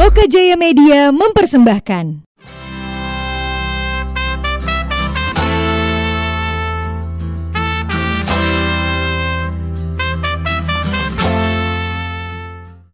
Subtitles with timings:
[0.00, 2.24] Loka Jaya Media mempersembahkan.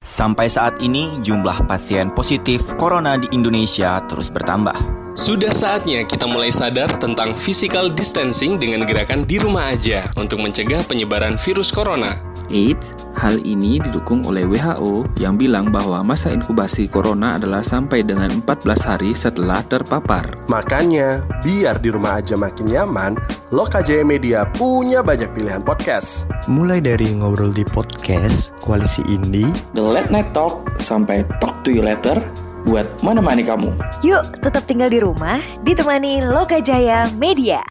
[0.03, 5.06] Sampai saat ini, jumlah pasien positif corona di Indonesia terus bertambah.
[5.17, 10.85] Sudah saatnya kita mulai sadar tentang physical distancing dengan gerakan di rumah aja untuk mencegah
[10.85, 12.21] penyebaran virus corona.
[12.53, 18.29] Eits, hal ini didukung oleh WHO yang bilang bahwa masa inkubasi corona adalah sampai dengan
[18.45, 20.37] 14 hari setelah terpapar.
[20.53, 23.17] Makanya, biar di rumah aja makin nyaman,
[23.51, 26.29] Loka Jaya Media punya banyak pilihan podcast.
[26.47, 31.83] Mulai dari ngobrol di podcast, koalisi indie, The Late Night Talk, sampai Talk to You
[31.83, 32.21] Later,
[32.67, 33.71] buat mana-mana kamu.
[34.03, 37.63] Yuk, tetap tinggal di rumah, ditemani Loka Jaya Media.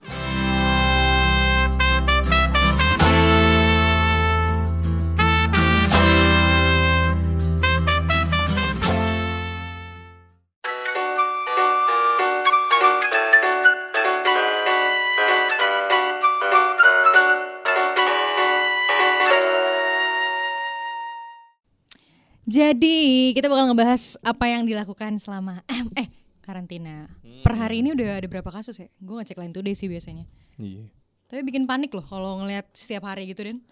[22.46, 22.98] Jadi
[23.34, 25.66] kita bakal ngebahas apa yang dilakukan selama
[25.98, 26.06] eh
[26.40, 27.10] karantina.
[27.42, 28.88] Per hari ini udah ada berapa kasus ya?
[28.98, 30.30] Gue ngecek lain today sih biasanya.
[30.56, 30.86] Iya.
[31.26, 33.66] Tapi bikin panik loh kalau ngelihat setiap hari gitu Den.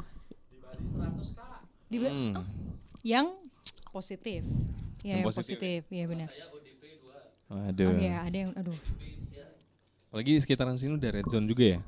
[1.85, 2.33] Di Bali Hmm.
[2.33, 2.45] oh,
[3.05, 3.29] yang
[3.93, 4.41] positif.
[5.05, 5.79] Ya, Yang yang, positif positif.
[5.93, 6.29] Iya benar.
[7.45, 7.87] Waduh.
[7.87, 8.79] Oh iya, ada yang aduh.
[10.09, 11.79] Apalagi sekitaran sini udah red zone juga ya.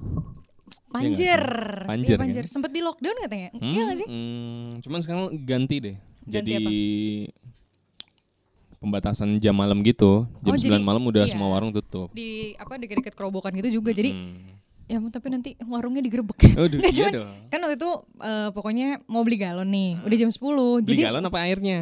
[0.93, 1.41] Panjir.
[1.41, 1.89] sih?
[1.89, 2.43] Panjir, Iya, panjir.
[2.45, 2.53] kan?
[2.53, 3.49] Sempet di lockdown katanya.
[3.57, 4.07] Hmm, Iya gak sih?
[4.07, 5.97] hmm, cuman sekarang ganti deh.
[6.25, 6.71] Ganti jadi apa?
[8.77, 10.29] pembatasan jam malam gitu.
[10.41, 11.31] Jam Oh, 9 jadi- malam udah iya.
[11.31, 12.09] semua warung tutup.
[12.11, 13.89] Di apa dekat-dekat kerobokan gitu juga.
[13.91, 14.53] Jadi Hmm.
[14.85, 16.37] ya tapi nanti warungnya digerebek.
[16.53, 17.29] Nggak, iya cuman dong.
[17.49, 19.91] kan waktu itu eh, pokoknya mau beli galon nih.
[20.01, 20.37] Udah jam 10.
[20.81, 21.79] Beli jadi galon apa airnya?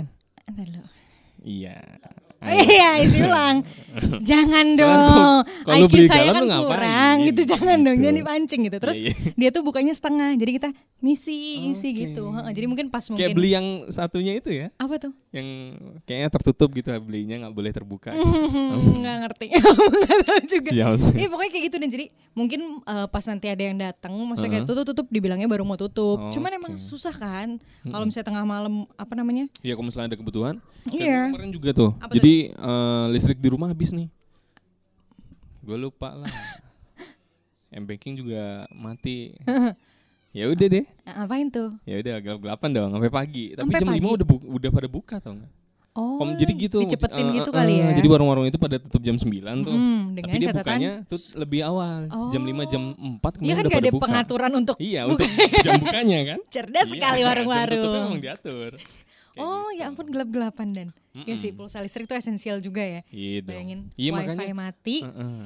[0.47, 0.87] Ntar dulu.
[1.43, 1.75] Iya.
[2.45, 3.63] Iya, isi ulang.
[4.25, 5.45] Jangan dong.
[5.63, 7.41] kalau IQ beli saya kan kurang gitu.
[7.45, 8.03] Jangan dong, Gitu.
[8.03, 8.77] jangan dipancing gitu.
[8.81, 10.33] Terus Iya, dia tuh bukanya setengah.
[10.33, 12.25] Jadi kita misi isi gitu.
[12.27, 15.13] Heeh, Jadi mungkin pas mungkin Kayak beli yang satunya itu ya, apa tuh?
[15.29, 15.45] yang
[16.03, 18.13] kayaknya tertutup gitu belinya nggak boleh terbuka.
[18.93, 19.47] Nggak ngerti.
[20.01, 20.69] Nggak tahu juga.
[21.13, 24.65] Iya pokoknya kayak gitu dan jadi mungkin eh, pas nanti ada yang datang maksudnya kayak
[24.65, 26.29] tutup tutup dibilangnya baru mau tutup.
[26.29, 26.81] Cuman emang Oke.
[26.81, 29.45] susah kan kalau misalnya tengah malam apa namanya?
[29.59, 30.55] Iya, kalau misalnya ada kebutuhan.
[30.83, 31.31] Iya.
[31.31, 31.91] kemarin juga tuh.
[31.97, 32.19] Apa tuh?
[32.33, 34.09] Jadi eh, listrik di rumah habis nih.
[35.61, 36.27] Gue lupa lah.
[37.71, 39.37] M banking juga mati.
[40.37, 40.85] ya udah deh.
[41.05, 41.77] Nah, Apain tuh?
[41.83, 43.45] Ya udah gelap-gelapan dong sampai pagi.
[43.53, 44.09] Tapi Sampai jam 5 pagi?
[44.11, 45.51] udah bu- udah pada buka tau nggak?
[45.93, 46.81] Oh, Kom- jadi gitu.
[46.81, 47.89] Dicepetin eh, gitu eh, kali eh, ya.
[47.93, 49.29] Jadi warung-warung itu pada tutup jam 9
[49.61, 49.69] tuh.
[49.71, 51.99] Mm, dengan Tapi dia catatan bukanya tuh lebih awal.
[52.33, 54.03] Jam 5 jam 4 Iya kemudian kan udah pada ada buka.
[54.03, 55.21] pengaturan untuk Iya, buka.
[55.21, 55.27] untuk
[55.61, 56.39] jam bukanya kan.
[56.57, 58.05] cerdas Iya, sekali Jam tutupnya warung-warung.
[58.09, 58.71] memang diatur.
[59.33, 59.79] Kayak Oh gitu.
[59.79, 60.87] ya ampun gelap-gelapan dan.
[61.11, 61.37] Ya Mm-mm.
[61.37, 63.01] sih pulsa listrik itu esensial juga ya.
[63.07, 63.41] Iya.
[63.41, 64.53] Bayangin Iya wifi makanya.
[64.55, 64.95] mati.
[65.01, 65.37] Heeh.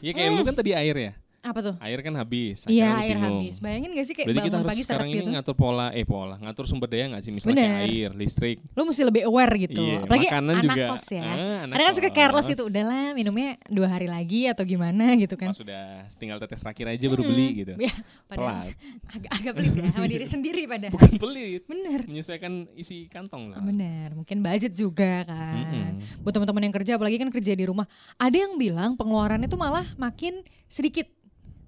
[0.00, 1.12] Iya kayak lu kan tadi air ya.
[1.40, 1.74] Apa tuh?
[1.80, 2.68] Air kan habis.
[2.68, 3.40] Iya air bingung.
[3.40, 3.56] habis.
[3.64, 5.30] Bayangin gak sih kayak Berarti kita bangun harus pagi sekarang ini gitu.
[5.32, 7.32] ngatur pola, eh pola, ngatur sumber daya nggak sih?
[7.32, 7.88] Misalnya Bener.
[7.88, 8.58] air, listrik.
[8.76, 9.80] Lu mesti lebih aware gitu.
[9.80, 10.84] Iya, Apalagi makanan anak juga.
[10.92, 11.22] kos ya.
[11.24, 12.62] Ah, anak Ada kan suka careless gitu.
[12.68, 15.48] Udahlah minumnya dua hari lagi atau gimana gitu kan.
[15.48, 15.84] Pas sudah
[16.20, 17.72] tinggal tetes terakhir aja baru beli gitu.
[17.80, 17.94] Ya,
[18.28, 18.68] padahal
[19.16, 20.92] agak agak pelit ya sama diri sendiri padahal.
[20.92, 21.62] Bukan pelit.
[21.64, 22.00] Bener.
[22.04, 23.64] Menyesuaikan isi kantong lah.
[23.64, 25.56] Bener, mungkin budget juga kan.
[25.56, 26.20] Mm-mm.
[26.20, 27.88] Buat teman-teman yang kerja, apalagi kan kerja di rumah,
[28.20, 31.08] ada yang bilang pengeluarannya tuh malah makin sedikit.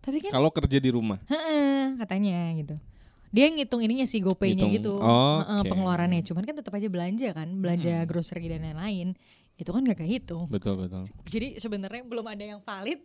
[0.03, 1.23] Tapi kan, Kalau kerja di rumah.
[1.31, 2.75] heeh, katanya gitu.
[3.33, 5.71] Dia ngitung ininya sih GoPay-nya gitu, heeh, oke.
[5.73, 6.21] pengeluarannya.
[6.21, 9.17] Cuman kan tetap aja belanja kan, belanja grocery dan lain-lain.
[9.57, 10.51] Itu kan gak kehitung.
[10.53, 11.07] Betul betul.
[11.25, 13.01] Jadi sebenarnya belum ada yang valid.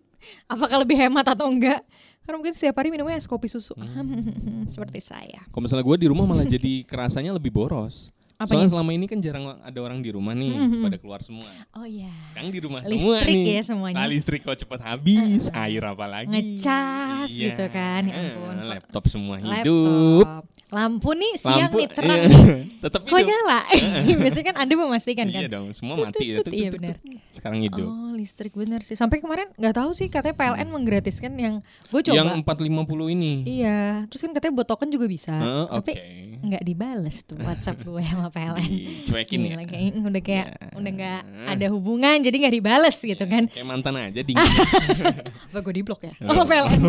[0.50, 1.80] Apakah lebih hemat atau enggak?
[2.26, 3.78] Karena mungkin setiap hari minumnya es kopi susu.
[3.78, 4.68] Hmm.
[4.74, 5.46] Seperti saya.
[5.48, 8.10] Kalau misalnya gue di rumah malah jadi kerasanya lebih boros.
[8.38, 8.50] Apanya?
[8.54, 10.82] Soalnya selama ini kan jarang ada orang di rumah nih, Mhm.
[10.82, 11.50] pada keluar semua.
[11.74, 12.14] Oh iya.
[12.30, 13.46] Sekarang di rumah Listrik semua nih.
[13.50, 13.98] ya semuanya.
[13.98, 16.30] Nah, listrik kok cepat habis, air apa lagi?
[16.30, 17.46] Ngecas Iya.
[17.50, 18.54] gitu kan, ya Eh, ampun.
[18.54, 20.22] Kok- laptop semua hidup.
[20.22, 20.46] Laptop.
[20.68, 22.60] Lampu nih siang Lampu nih terang iya, nih.
[22.84, 23.30] tetap Kok hidup.
[23.32, 23.60] nyala?
[24.22, 25.40] Biasanya kan Anda memastikan kan.
[25.40, 26.38] Iya dong, semua mati ya.
[26.44, 26.96] Iya benar.
[27.32, 27.88] Sekarang hidup.
[27.88, 28.94] Oh listrik bener sih.
[28.94, 32.14] Sampai kemarin nggak tahu sih katanya PLN menggratiskan yang gue coba.
[32.14, 33.48] Yang 450 ini.
[33.48, 34.06] Iya.
[34.08, 35.32] Terus kan katanya buat token juga bisa.
[35.32, 36.04] Heeh, Tapi oke.
[36.44, 38.70] nggak dibales tuh WhatsApp gue sama PLN.
[39.04, 39.56] Dicuekin ya.
[39.64, 40.68] Kayak udah kayak Ya.
[40.78, 43.50] udah nggak ada hubungan jadi nggak dibales gitu kan.
[43.50, 44.38] Kayak mantan aja dingin.
[45.50, 46.14] Apa gue diblok ya?
[46.24, 46.32] Oh.
[46.32, 46.80] Sama PLN.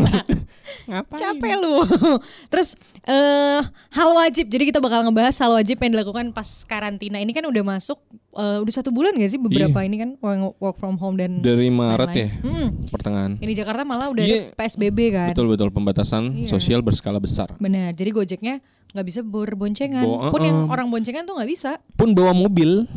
[0.89, 1.19] Ngapain?
[1.21, 1.75] Capek lu.
[2.53, 2.69] Terus
[3.05, 3.61] eh
[3.93, 4.47] hal wajib.
[4.47, 7.19] Jadi kita bakal ngebahas hal wajib yang dilakukan pas karantina.
[7.19, 7.99] Ini kan udah masuk
[8.31, 9.87] eh, udah satu bulan gak sih beberapa Iya.
[9.87, 10.11] ini kan
[10.55, 12.45] work from home dan Dari Maret ya, lain-lain.
[12.45, 12.69] Hmm.
[12.87, 13.33] pertengahan.
[13.37, 14.37] Ini Jakarta malah udah Iya.
[14.49, 15.29] ada PSBB kan.
[15.31, 16.49] Betul betul pembatasan Iya.
[16.49, 17.55] sosial berskala besar.
[17.57, 17.93] Benar.
[17.93, 20.01] Jadi Gojeknya nggak bisa berboncengan.
[20.01, 20.73] Bo- Pun yang uh-uh.
[20.73, 21.77] orang boncengan tuh nggak bisa.
[21.93, 22.89] Pun bawa mobil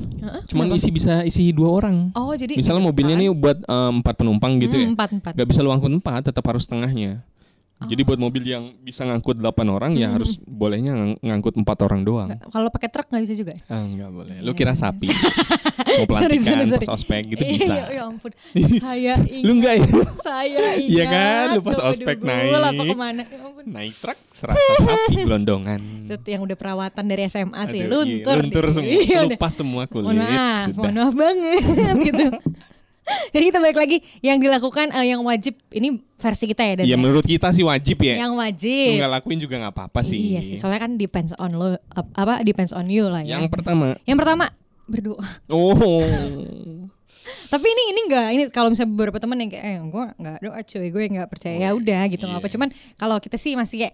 [0.47, 0.77] Cuman kenapa?
[0.77, 2.13] isi bisa isi dua orang.
[2.13, 4.85] Oh jadi Misalnya mobilnya nih buat eh, empat penumpang gitu ya.
[4.85, 5.31] Hmm, empat empat.
[5.33, 6.63] Gak bisa lu angkut empat, tetap harus
[7.81, 7.89] setengahnya.
[7.89, 12.01] Jadi buat mobil yang bisa ngangkut 8 orang ya harus bolehnya ngang- ngangkut empat orang
[12.01, 12.29] doang.
[12.29, 13.51] Kalau pakai truk nggak bisa juga.
[13.51, 13.61] ya?
[13.67, 14.35] Ah, enggak boleh.
[14.39, 15.09] Lu kira sapi.
[15.91, 17.73] Mau pelantikan, pas ospek gitu Iya, bisa.
[17.83, 18.31] ya ampun.
[18.79, 19.19] Saya ingat.
[19.43, 19.85] Lu enggak ya?
[20.21, 20.45] Saya
[20.77, 20.87] ingat.
[20.87, 22.51] Iya kan, lu pas Aduh, ospek aduh, naik.
[22.53, 23.21] apa ke mana?
[23.23, 23.63] Ya ampun.
[23.65, 25.81] Naik truk serasa sapi gelondongan.
[26.07, 28.35] Itu yang udah perawatan dari SMA tuh ya, Aduh, iya, luntur.
[28.39, 28.91] luntur semua.
[28.93, 29.19] Iya.
[29.25, 30.05] Lupa semua kulit.
[30.07, 31.59] Mohon maaf, mohon maaf banget
[32.05, 32.25] gitu.
[33.33, 36.95] Jadi kita balik lagi yang dilakukan eh, yang wajib ini versi kita ya dan Ya
[36.95, 38.13] menurut kita sih wajib ya.
[38.19, 38.95] yang wajib.
[38.95, 40.31] nggak lakuin juga nggak apa-apa sih.
[40.31, 43.35] Iya sih, soalnya kan depends on lo ap- apa depends on you lah ya.
[43.35, 44.45] Yang pertama, Yang pertama
[44.83, 45.25] berdoa.
[45.47, 46.01] oh,
[47.47, 50.59] Tapi ini ini enggak ini kalau misalnya beberapa temen yang kayak eh gue nggak doa
[50.61, 52.53] cuy gue nggak percaya ya udah gitu nggak apa Iya.
[52.55, 53.93] cuman kalau kita sih masih kayak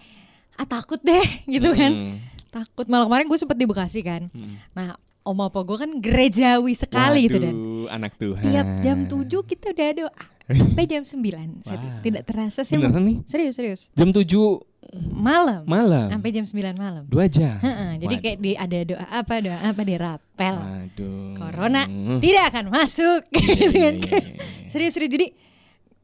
[0.56, 1.25] ah takut deh
[1.57, 2.13] gitu kan Hmm.
[2.50, 4.30] takut malah kemarin gue sempet di Bekasi kan
[4.71, 4.94] nah
[5.27, 8.41] om apa gue kan gerejawi sekali gitu dan Waduh, anak Tuhan.
[8.41, 10.12] tiap jam 7 kita udah doa
[10.47, 11.13] sampai jam 9
[11.68, 12.00] Seri- Wah.
[12.00, 13.18] tidak terasa sih Beneran nih?
[13.24, 14.24] serius serius Jam 7
[15.12, 16.07] malam malam.
[16.09, 17.59] sampai jam 9 malam Dua jam.
[17.59, 21.35] Heeh, jadi kayak di ada doa apa doa apa di rapel Waduh.
[21.35, 21.83] corona
[22.18, 24.19] tidak akan masuk Iya, gitu iya, kan iya, iya.
[24.68, 25.27] serius serius jadi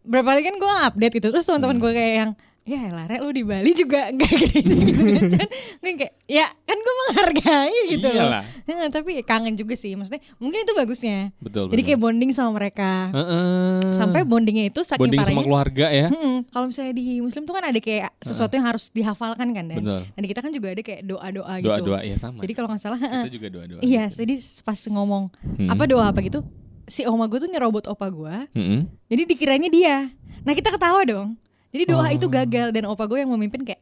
[0.03, 1.81] berapa kali kan gue update gitu terus teman-teman Hmm.
[1.81, 2.31] gue kayak yang
[2.63, 6.93] ya Lara lu di Bali juga enggak gitu gitu kan gue kayak ya kan gue
[6.97, 8.43] menghargai gitu loh Iyalah.
[8.63, 11.87] Heeh, tapi kangen juga sih maksudnya mungkin itu bagusnya Betul, jadi betul.
[11.89, 13.91] kayak bonding sama mereka Heeh.
[13.91, 16.07] sampai bondingnya itu saking bonding sama parahnya keluarga ya.
[16.45, 20.01] Kalau misalnya di Muslim tuh kan ada kayak sesuatu yang harus dihafalkan kan dan, Betul.
[20.07, 21.67] dan di kita kan juga ada kayak doa-doa gitu.
[21.69, 22.39] Doa-doa ya sama.
[22.39, 23.81] Jadi kalau nggak salah, Kita juga doa-doa.
[23.81, 24.07] iya.
[24.07, 24.23] gitu.
[24.23, 25.23] Jadi pas ngomong
[25.53, 25.67] Hmm.
[25.67, 26.41] apa doa apa gitu,
[26.85, 28.35] si oma gue tuh nyerobot opa gue.
[28.53, 28.87] Mm-mm.
[29.05, 29.97] Jadi dikiranya dia.
[30.41, 31.35] Nah kita ketawa dong.
[31.73, 32.13] Jadi doa Oh.
[32.13, 33.81] itu gagal dan opa gue yang memimpin kayak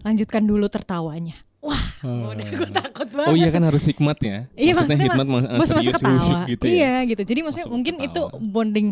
[0.00, 1.34] lanjutkan dulu tertawanya.
[1.58, 3.28] Wah, udah gue takut banget.
[3.28, 4.46] Oh iya kan harus hikmat ya.
[4.52, 6.40] Iya maksudnya, hikmat ma- ma- bos masa serius ketawa.
[6.46, 6.70] gitu ya.
[6.70, 7.22] Iya gitu.
[7.24, 8.06] Jadi maksudnya Masuk mungkin ketawa.
[8.06, 8.88] itu bonding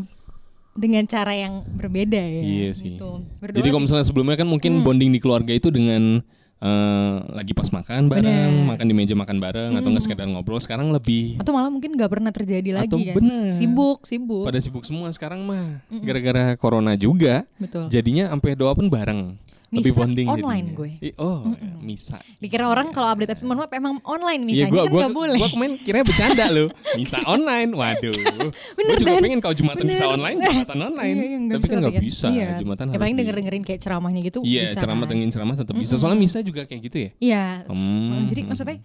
[0.75, 2.43] dengan cara yang berbeda ya.
[2.43, 2.97] Iya sih.
[2.97, 3.11] Gitu.
[3.39, 6.21] Berdoa Jadi kalau misalnya sebelumnya kan mungkin bonding di keluarga itu dengan
[6.56, 8.69] eh, lagi pas makan bareng, Bener.
[8.76, 10.61] makan di meja makan bareng atau enggak sekedar ngobrol.
[10.61, 13.14] Sekarang lebih atau malah mungkin nggak pernah terjadi lagi Atau kan.
[13.17, 13.53] bener.
[13.53, 14.44] Sibuk, sibuk.
[14.49, 15.81] pada sibuk semua sekarang mah.
[15.91, 17.44] Gara-gara corona juga.
[17.61, 17.88] Betul.
[17.93, 19.37] Jadinya sampai doa pun bareng.
[19.76, 20.78] Lebih Misa bonding online jadinya.
[20.78, 20.90] gue.
[21.02, 21.38] I- Oh,
[21.78, 22.17] misa.
[22.37, 25.38] Dikira orang kalau update mohon maaf emang online misalnya gua, kan gua, nggak boleh.
[25.38, 26.69] gua kemarin kira bercanda loh.
[26.94, 28.14] Misa online, waduh.
[28.76, 29.23] Bener, Gua juga Dan.
[29.23, 30.17] pengen kalau jumatan bisa Bener.
[30.17, 31.14] online, jumatan online.
[31.14, 32.26] Iya, iya, Tapi kan nggak tapi bisa.
[32.28, 32.49] Iya.
[32.56, 34.38] Jumatan ya harus paling di- denger dengerin kayak ceramahnya gitu.
[34.40, 35.11] Iya, bisa ceramah kan.
[35.11, 35.93] dengan ceramah tetap bisa.
[35.94, 37.11] Soalnya misa juga kayak gitu ya.
[37.19, 37.44] Iya.
[37.67, 38.25] Hmm.
[38.25, 38.78] Jadi maksudnya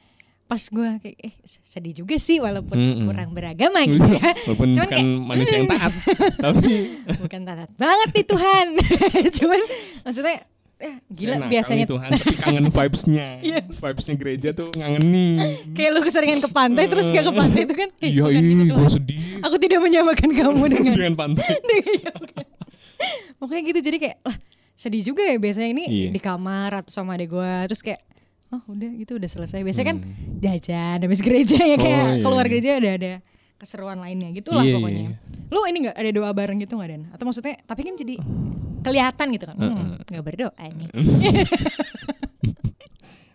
[0.44, 1.34] pas gue kayak eh
[1.64, 3.08] sedih juga sih walaupun Mm-mm.
[3.08, 4.36] kurang beragama gitu ya.
[4.46, 5.94] Walaupun Cuman bukan kayak, manusia yang taat,
[6.38, 6.74] tapi
[7.24, 8.68] bukan taat banget nih Tuhan.
[9.32, 9.60] Cuman
[10.04, 10.36] maksudnya
[10.82, 13.28] eh, gila Saya biasanya nih Tuhan, tapi kangen vibes-nya.
[13.48, 13.60] Iya.
[13.64, 15.38] Vibes-nya gereja tuh ngangenin.
[15.72, 17.90] kayak lu keseringan ke pantai terus gak ke pantai itu kan.
[17.96, 18.78] eh, Iya, bukan gitu, iya, Tuhan.
[18.78, 21.48] gue sedih Aku tidak menyamakan kamu dengan dengan pantai.
[21.96, 22.12] Iya.
[23.36, 24.38] Pokoknya gitu jadi kayak lah
[24.74, 26.10] sedih juga ya biasanya ini Iya.
[26.10, 28.02] di kamar atau sama adek gue terus kayak
[28.50, 30.38] oh udah gitu udah selesai biasanya kan Hmm.
[30.40, 32.22] jajan habis gereja ya kayak Oh, iya.
[32.22, 33.12] keluar gereja ada ada
[33.62, 35.04] keseruan lainnya gitulah Iya, iya, pokoknya.
[35.06, 35.18] iya.
[35.48, 37.04] Lu ini nggak ada doa bareng gitu nggak Dan?
[37.14, 38.18] Atau maksudnya tapi kan jadi
[38.82, 39.56] kelihatan gitu kan.
[39.56, 40.90] Hmm, nggak berdoa nih.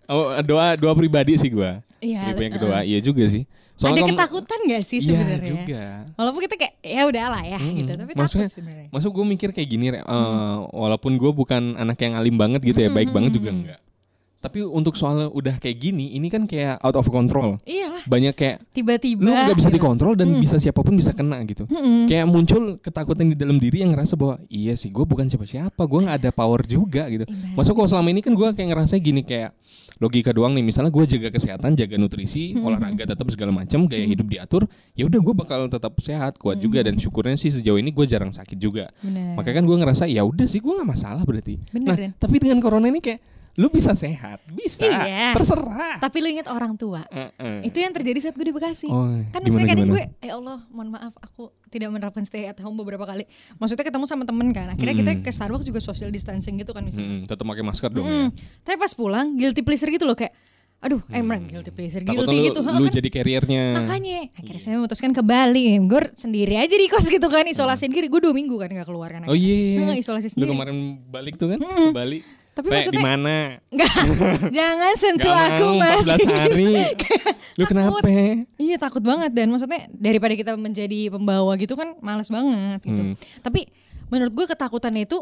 [0.06, 1.82] Oh, doa doa pribadi sih gua.
[1.98, 3.42] Iya, yang kedua, iya juga sih.
[3.76, 5.42] ada kamu- ketakutan gak sih Iya sebenarnya?
[5.44, 5.82] juga.
[6.14, 8.88] Walaupun kita kayak ya udahlah ya gitu, tapi Maksudnya, takut sebenarnya.
[8.88, 12.78] Masuk gue mikir kayak gini, Re, eh, walaupun gue bukan anak yang alim banget gitu
[12.78, 13.78] ya, baik banget juga enggak.
[14.46, 17.58] Tapi untuk soal udah kayak gini, ini kan kayak out of control.
[17.66, 21.66] Iyalah, Banyak kayak tiba-tiba lu nggak bisa dikontrol dan bisa siapa pun bisa kena gitu.
[22.06, 26.00] Kayak muncul ketakutan di dalam diri yang ngerasa bahwa iya sih gue bukan siapa-siapa, gue
[26.06, 27.26] nggak ada power juga gitu.
[27.58, 29.50] Masuk kalau selama ini kan gue kayak ngerasa gini kayak
[29.98, 30.62] logika doang nih.
[30.62, 34.62] Misalnya gue jaga kesehatan, jaga nutrisi, olahraga tetap segala macam, gaya hidup diatur.
[34.94, 38.30] Ya udah gue bakal tetap sehat, kuat juga dan syukurnya sih sejauh ini gue jarang
[38.30, 38.94] sakit juga.
[39.02, 39.34] Bener.
[39.34, 41.58] Makanya kan gue ngerasa ya udah sih gue nggak masalah berarti.
[41.74, 45.32] Bener, nah tapi dengan corona ini kayak lu bisa sehat, bisa, Iya.
[45.32, 45.96] terserah.
[45.96, 47.00] Tapi lu ingat orang tua.
[47.08, 47.64] Heeh.
[47.64, 48.84] Itu yang terjadi saat gue di Bekasi.
[48.86, 49.96] Oh, kan maksudnya kadang gimana?
[49.96, 53.24] gue, eh Allah, mohon maaf, aku tidak menerapkan stay at home beberapa kali.
[53.56, 54.70] Maksudnya ketemu sama temen kan.
[54.70, 57.08] Akhirnya kita ke Starbucks juga social distancing gitu kan misalnya.
[57.14, 58.12] Mm, tetap pakai masker dong Mm.
[58.12, 58.24] ya.
[58.62, 60.36] Tapi pas pulang guilty pleasure gitu loh kayak,
[60.78, 62.60] aduh, emang guilty pleasure, Takut guilty lu, gitu.
[62.60, 63.64] lu kan jadi carriernya.
[63.78, 68.06] Makanya akhirnya saya memutuskan ke Bali Gue sendiri aja di kos gitu kan Isolasi diri
[68.06, 69.80] Gue dua minggu kan gak keluar kan Oh iya.
[69.82, 70.76] Nah, isolasi Lu sendiri kemarin
[71.08, 72.20] balik tuh kan ke Bali.
[72.56, 73.38] Tapi Re, maksudnya- mana?
[74.50, 76.72] Jangan sentuh Gak aku mau mas 14 hari.
[77.58, 78.00] Lu kenapa?
[78.56, 83.14] Iya takut banget Dan maksudnya daripada kita menjadi pembawa gitu kan Males banget gitu Hmm.
[83.40, 83.68] Tapi
[84.08, 85.20] menurut gue ketakutannya itu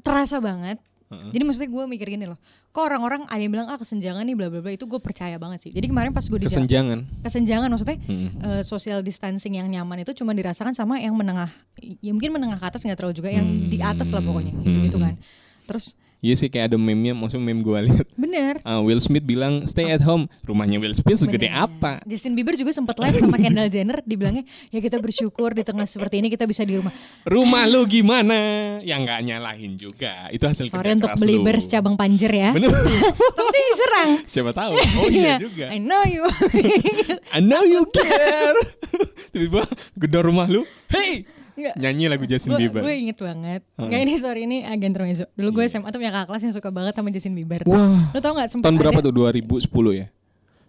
[0.00, 4.24] Terasa banget Jadi maksudnya gue mikir gini loh, kok orang-orang ada yang bilang ah kesenjangan
[4.24, 5.70] nih bla bla bla itu gue percaya banget sih.
[5.70, 7.04] Jadi kemarin pas gue di Kesenjangan.
[7.20, 8.28] kesenjangan maksudnya Mm.
[8.40, 11.52] eh, social distancing yang nyaman itu cuma dirasakan sama yang menengah
[12.00, 14.96] ya mungkin menengah ke atas nggak terlalu juga yang di atas lah pokoknya gitu gitu
[14.96, 15.04] Hmm.
[15.04, 15.14] kan
[15.62, 18.06] terus Iya sih kayak ada meme-nya, maksudnya meme gue lihat.
[18.14, 20.30] bener Ah, Will Smith bilang stay at home.
[20.46, 21.66] Rumahnya Will Smith segede Bener.
[21.66, 21.98] apa?
[22.06, 26.22] Justin Bieber juga sempat live sama Kendall Jenner dibilangnya ya kita bersyukur di tengah seperti
[26.22, 26.94] ini kita bisa di rumah
[27.26, 28.38] Rumah lu gimana?
[28.86, 30.14] Yang nggak nyalahin juga.
[30.30, 31.42] Itu hasil sorry kerja untuk beli lu.
[31.42, 32.70] beres cabang panjer ya Bener.
[33.42, 34.78] tapi diserang Siapa tahu.
[34.78, 35.74] Oh iya juga.
[35.74, 36.22] I know you
[37.34, 38.54] I know you care.
[39.34, 39.66] Tiba-tiba
[39.98, 40.62] gedor rumah lu.
[40.86, 41.74] Hey, Nggak.
[41.76, 42.80] nyanyi lagu Justin gue Bieber.
[42.80, 46.28] gue inget banget nggak ini sorry ini agen intermezzo dulu gue SMA tuh punya kakak
[46.28, 48.08] kelas yang suka banget sama Justin Bieber Wah.
[48.08, 49.12] lo tau nggak sempet Tahun berapa ada- tuh?
[49.12, 50.06] 2010 ya?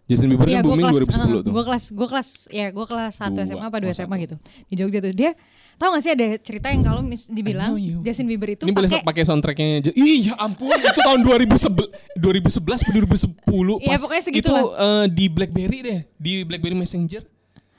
[0.03, 1.41] Justin Bieber Iya, kan gue booming kelas, 2010 eh, tuh.
[1.49, 4.19] Gue kelas, gue kelas, ya gue kelas 1 Dua, SMA apa 2 oh, SMA satu.
[4.19, 4.35] gitu
[4.67, 5.31] di Jogja tuh dia
[5.73, 7.71] tau gak sih ada cerita yang kalau mis- dibilang
[8.03, 9.91] Justin Bieber itu Ini boleh pakai pakai soundtracknya aja.
[9.91, 14.63] Ih, ya ampun, itu tahun 2011 2011 atau 2010 Iya, pas pokoknya itu segitulah.
[14.75, 17.23] eh, di BlackBerry deh, di BlackBerry Messenger.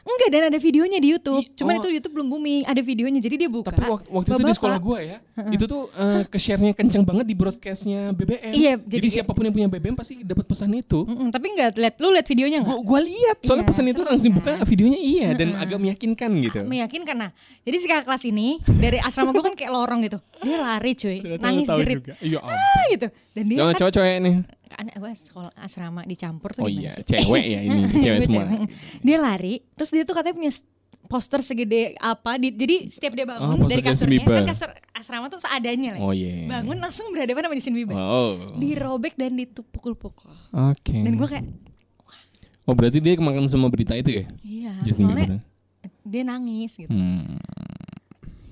[0.07, 1.41] Enggak dan ada videonya di YouTube.
[1.41, 1.81] Ih, Cuman oh.
[1.81, 3.19] itu YouTube belum booming, ada videonya.
[3.19, 3.73] Jadi dia buka.
[3.73, 5.19] Tapi wak- waktu itu di sekolah gua ya,
[5.57, 8.53] itu tuh eh, ke-share-nya kenceng banget di broadcastnya BBM.
[8.53, 11.03] Iya, jadi, jadi- siapa pun yang punya BBM pasti dapat pesan itu.
[11.03, 12.77] Mm-mm, tapi enggak lihat lu lihat videonya enggak?
[12.77, 14.39] Gua, gua lihat, soalnya Iya, pesan itu langsung kan?
[14.39, 16.59] buka videonya iya dan agak meyakinkan gitu.
[16.63, 17.31] Meyakinkan nah.
[17.65, 18.47] Jadi si kakak kelas ini
[18.77, 20.19] dari asrama gue kan kayak lorong gitu.
[20.43, 21.97] Dia lari cuy, nangis jerit.
[21.99, 22.15] juga.
[22.21, 22.39] Iya.
[22.39, 23.07] Ah, gitu.
[23.33, 24.37] Dan dia Jangan kan cowok-cowok nih.
[24.77, 27.05] Anak gue sekolah asrama dicampur tuh Oh iya, sih?
[27.05, 28.45] cewek ya ini, cewek semua.
[28.45, 28.69] cewek.
[29.01, 30.53] Dia lari, terus dia tuh katanya punya
[31.05, 35.37] poster segede apa di, jadi setiap dia bangun Oh, dari kasurnya kan kasur asrama tuh
[35.37, 36.49] seadanya lah Oh iya.
[36.49, 38.41] bangun langsung berhadapan sama Justin Bieber Oh.
[38.55, 40.97] dirobek dan ditupukul-pukul Oke.
[40.97, 41.45] dan gue kayak
[42.65, 44.25] Oh berarti dia kemakan sama berita itu ya?
[44.41, 45.41] iya Justin soalnya Bieber.
[46.03, 47.37] dia nangis gitu Hmm.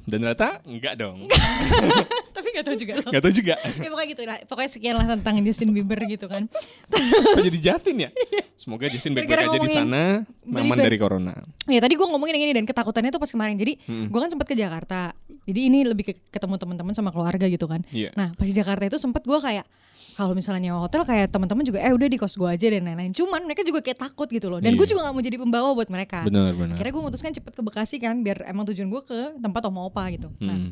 [0.02, 1.30] Dan ternyata enggak dong.
[2.34, 3.54] tapi gak tahu juga Enggak tahu juga.
[3.84, 6.48] ya pokoknya gitu lah pokoknya sekian lah tentang Justin Bieber gitu kan
[6.90, 8.10] Kok jadi Justin ya?
[8.58, 11.34] Semoga Justin baik-baik aja di sana, aman dari corona.
[11.66, 13.54] Ya tadi gue ngomongin yang ini dan ketakutannya tuh pas kemarin.
[13.54, 14.06] Jadi Hmm.
[14.06, 15.10] gue kan sempat ke Jakarta.
[15.42, 17.82] Jadi ini lebih ke ketemu teman-teman sama keluarga gitu kan.
[17.90, 18.14] Iya.
[18.14, 19.66] Nah pas di Jakarta itu sempat gue kayak
[20.12, 23.10] kalau misalnya nyewa hotel kayak teman-teman juga eh udah di kos gue aja dan lain-lain.
[23.10, 24.60] Cuman mereka juga kayak takut gitu loh.
[24.60, 24.92] Dan gue Iya.
[24.92, 26.22] juga gak mau jadi pembawa buat mereka.
[26.22, 26.74] Benar, benar.
[26.76, 30.04] Akhirnya gue memutuskan cepet ke Bekasi kan biar emang tujuan gue ke tempat oma opa
[30.10, 30.28] gitu.
[30.38, 30.70] Nah Hmm.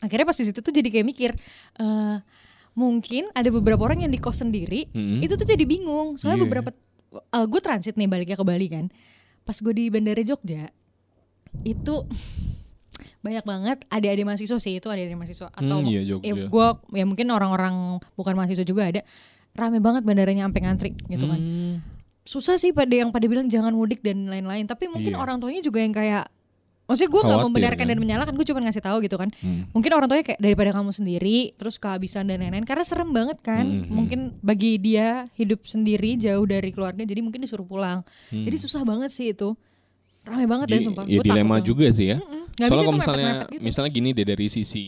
[0.00, 1.30] akhirnya pas di situ tuh jadi kayak mikir.
[1.76, 2.18] eh
[2.70, 5.18] mungkin ada beberapa orang yang di kos sendiri Hmm.
[5.18, 6.44] itu tuh jadi bingung soalnya Iya.
[6.46, 6.70] beberapa
[7.44, 8.86] gue transit nih baliknya ke Bali kan
[9.42, 10.70] pas gue di bandara Jogja
[11.60, 11.94] itu
[13.20, 16.24] banyak banget adik-adik mahasiswa sih itu adik-adik mahasiswa atau Hmm, iya, Jogja.
[16.26, 17.74] ya gue ya mungkin orang-orang
[18.14, 19.00] bukan mahasiswa juga ada
[19.52, 21.74] rame banget bandaranya sampai ngantri gitu kan Hmm.
[22.22, 25.18] susah sih pada yang pada bilang jangan mudik dan lain-lain tapi mungkin Iya.
[25.18, 26.32] orang tuanya juga yang kayak
[26.82, 27.88] maksudnya gue nggak membenarkan kan?
[27.88, 29.68] dan menyalahkan gue cuma ngasih tahu gitu kan Hmm.
[29.70, 33.62] mungkin orang tuanya kayak daripada kamu sendiri terus kehabisan dan lain-lain karena serem banget kan
[33.62, 33.92] Hmm, hmm.
[33.92, 38.42] mungkin bagi dia hidup sendiri jauh dari keluarga jadi mungkin disuruh pulang Hmm.
[38.42, 39.54] jadi susah banget sih itu
[40.30, 42.18] rame banget Di- sumpah ya dilema takut juga sih ya.
[42.18, 43.62] Nggak bisa Soalnya kalau misalnya mepet-mepet gitu.
[43.62, 44.84] misalnya gini deh dari sisi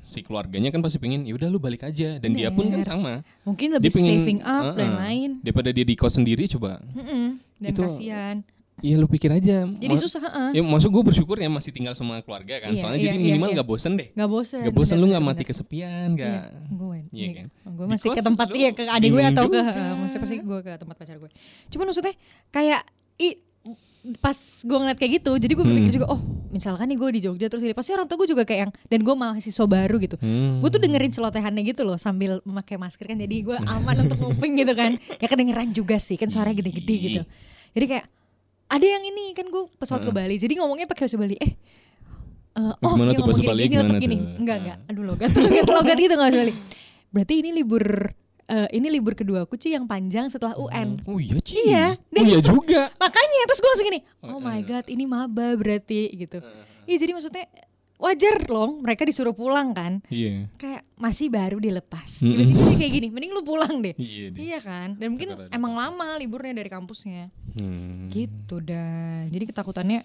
[0.00, 2.86] si keluarganya kan pasti pengen ya udah lu balik aja dan dia pun kan Bener.
[2.86, 3.12] sama.
[3.42, 4.74] mungkin lebih dia pengen, saving up uh-uh.
[4.74, 6.82] dan lain Daripada dia di kos sendiri coba.
[6.92, 7.38] Mm-mm.
[7.56, 8.36] dan Itu- kasihan
[8.76, 9.64] Iya lu pikir aja.
[9.64, 10.48] jadi susah heeh.
[10.52, 12.76] Ya maksud gue bersyukur ya masih tinggal sama keluarga kan.
[12.76, 13.54] Iya, Soalnya iya, jadi iya, minimal iya.
[13.56, 14.08] nggak bosen deh.
[14.12, 15.48] nggak bosen Gak bosen bener, lu nggak bener, mati bener.
[15.48, 16.44] kesepian Iya, gak.
[16.70, 17.46] gue Iya kan?
[17.66, 19.96] gue masih ke tempat iya ke adik gue atau ke juga.
[19.96, 21.30] maksudnya pasti gue ke tempat pacar gue
[21.66, 22.14] cuman maksudnya
[22.50, 22.80] kayak
[23.16, 23.28] i
[24.16, 25.96] pas gue ngeliat kayak gitu jadi gue berpikir Hmm.
[25.96, 28.60] juga oh misalkan nih gue di Jogja terus ini pasti orang tua gue juga kayak
[28.60, 30.58] yang dan gue mahasiswa baru gitu Hmm.
[30.58, 34.56] gue tuh dengerin celotehannya gitu loh sambil memakai masker kan jadi gue aman untuk nguping
[34.56, 37.22] gitu kan ya kedengeran juga sih kan suaranya gede-gede gitu
[37.72, 38.04] jadi kayak
[38.66, 41.52] ada yang ini kan gue pesawat ke Bali jadi ngomongnya pakai bahasa Bali eh
[42.52, 44.16] eh, oh Gimana dia tuh ngomong bahasa gini, Bali gini, gini.
[44.16, 44.26] tuh?
[44.38, 46.52] enggak enggak aduh logat logat logat gitu nggak bahasa Bali
[47.06, 47.84] berarti ini libur
[48.46, 51.58] eh, ini libur kedua aku Ci yang panjang setelah UN Oh iya Ci.
[51.64, 52.82] Iya, Oh iya terus- juga.
[52.96, 54.40] makanya terus gue langsung gini oh eh.
[54.40, 56.38] my god ini maba berarti gitu
[56.84, 57.46] iya jadi maksudnya
[57.96, 60.52] wajar loh mereka disuruh pulang kan Iya.
[60.54, 64.40] kayak masih baru dilepas tiba-tiba dia kayak gini mending lu pulang deh Iya deh.
[64.42, 65.50] iya kan dan mungkin Kata-kata.
[65.50, 68.12] emang lama liburnya dari kampusnya Hmm.
[68.12, 70.04] gitu dah jadi ketakutannya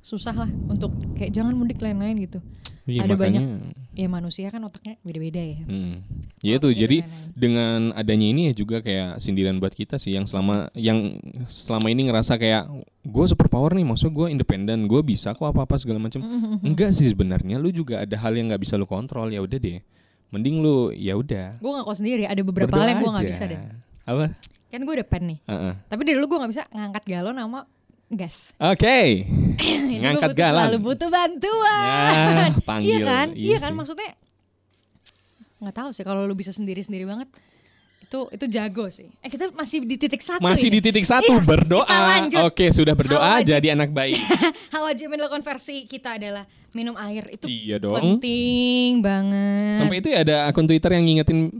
[0.00, 2.40] susah lah untuk kayak jangan mudik lain-lain gitu
[2.86, 6.06] Iya, ada banyak makanya- ya manusia kan otaknya beda-beda ya Hmm.
[6.38, 7.32] Ya itu Oke, jadi lain-lain.
[7.34, 12.06] dengan adanya ini ya juga kayak sindiran buat kita sih yang selama yang selama ini
[12.06, 12.70] ngerasa kayak
[13.02, 16.22] gue super power nih, maksud gue independen, gue bisa kok apa apa segala macam.
[16.62, 19.82] Enggak sih sebenarnya, lu juga ada hal yang nggak bisa lu kontrol ya udah deh.
[20.28, 21.56] Mending lu ya udah.
[21.56, 23.30] gue gak kok sendiri ada beberapa hal berdoa yang gue gak aja.
[23.30, 23.60] bisa deh
[24.04, 24.24] Apa?
[24.66, 25.72] kan gue udah pen nih Heeh.
[25.86, 27.60] tapi dari dulu gue gak bisa ngangkat galon sama
[28.08, 29.26] gas Oke.
[29.56, 32.88] Gua Ngangkat butuh- selalu butuh bantuan Ya, panggil.
[32.88, 33.76] iya kan Iya iya kan sih.
[33.76, 34.10] maksudnya
[35.56, 37.26] nggak tahu sih kalau lu bisa sendiri sendiri banget
[37.98, 39.10] itu itu jago sih.
[39.18, 40.38] Eh kita masih di titik satu.
[40.38, 40.78] Masih ini.
[40.78, 42.00] di titik satu Iya, berdoa.
[42.46, 44.14] Oke, sudah berdoa jadi anak baik.
[44.70, 47.98] Hal wajib yang dilakukan versi kita adalah minum air itu Iya dong.
[48.22, 49.74] penting banget.
[49.76, 51.50] Sampai itu ya ada akun Twitter yang ngingetin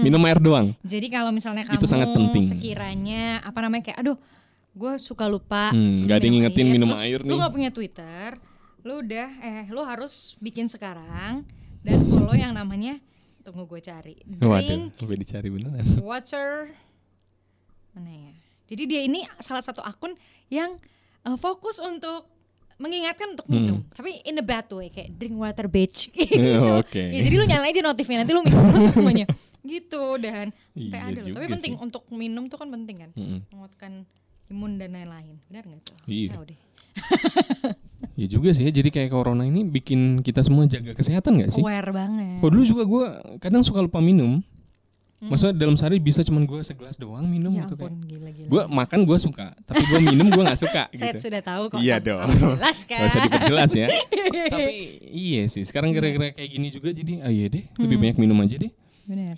[0.00, 0.70] minum air doang.
[0.80, 2.46] Jadi kalau misalnya kamu Itu sangat penting.
[2.46, 4.16] sekiranya apa namanya kayak aduh
[4.70, 7.36] gue suka lupa Hmm, nggak ada yang ngingetin minum terus air Lu nih.
[7.36, 8.28] nggak punya Twitter,
[8.80, 11.42] lu udah eh lu harus bikin sekarang
[11.80, 12.96] dan follow yang namanya
[13.40, 14.14] tunggu gue cari.
[14.36, 15.84] Waduh, Drink gue dicari beneran.
[15.98, 16.70] water
[17.90, 18.32] mana ya?
[18.66, 20.14] Jadi dia ini salah satu akun
[20.46, 20.78] yang
[21.20, 22.30] eh, fokus untuk
[22.76, 26.08] mengingatkan untuk minum, tapi in a bad way kayak drink water bitch.
[26.16, 26.40] gitu.
[26.40, 26.80] Hmm.
[26.80, 27.02] Oke.
[27.02, 29.26] Ya, jadi lu nyalain aja notifnya nanti lu minum terus semuanya.
[29.62, 31.36] gitu dan Iya ada loh.
[31.36, 31.82] Tapi penting sih.
[31.82, 33.44] untuk minum tuh kan penting kan, Mm-mm.
[33.52, 34.08] menguatkan
[34.50, 35.38] imun dan lain-lain.
[35.48, 35.96] Benar nggak tuh?
[36.10, 36.30] Iya.
[36.34, 36.58] Tahu deh.
[38.20, 41.64] Ya juga sih ya, jadi kayak corona ini bikin kita semua jaga kesehatan gak sih?
[41.64, 42.36] Aware banget.
[42.44, 43.04] Kok dulu juga gue
[43.40, 44.44] kadang suka lupa minum.
[45.20, 47.92] Maksudnya dalam sehari bisa cuman gue segelas doang minum ya gitu kayak.
[47.92, 48.48] ampun, gila-gila.
[48.48, 51.28] Gue makan gue suka, tapi gue minum gue nggak suka Saya gitu.
[51.28, 51.80] sudah tahu kok.
[51.80, 52.28] Iya dong.
[52.28, 53.00] Jelas kan?
[53.04, 53.86] Gak usah diperjelas ya.
[54.52, 54.72] tapi
[55.12, 58.56] iya sih, sekarang gara-gara kayak gini juga jadi ah iya deh, lebih banyak minum aja
[58.56, 58.72] deh.
[59.04, 59.36] Benar.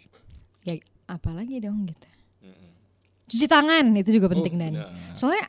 [0.66, 0.74] Ya
[1.06, 2.06] apalagi dong gitu.
[3.24, 4.72] Cuci tangan itu juga penting dan.
[4.74, 4.90] benar.
[5.12, 5.46] Soalnya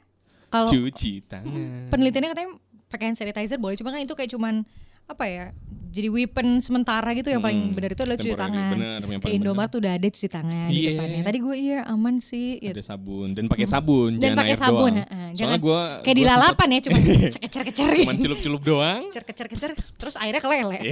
[0.48, 1.89] kalau Cuci tangan.
[1.89, 2.50] penelitiannya katanya
[2.88, 4.62] pakai hand sanitizer boleh cuma kan itu kayak cuman
[5.03, 5.46] apa ya?
[5.89, 7.75] Jadi weapon sementara gitu yang paling Mm-mm.
[7.75, 8.75] benar itu adalah cuci tangan.
[9.03, 10.89] yang Ke Indomaret tuh udah ada cuci tangan di Iya.
[10.92, 11.22] depannya.
[11.22, 12.58] Tadi gue iya aman sih.
[12.58, 12.74] gitu.
[12.74, 15.06] Ada sabun dan pakai sabun, Dan jangan pakai sabun, doang.
[15.06, 16.98] Soalnya Jangan gue Kayak di lalapan ya cuma
[17.44, 18.01] kecer-kecer gitu.
[18.01, 19.01] cuman celup-celup doang.
[19.06, 20.80] Kecer-kecer terus airnya kelele.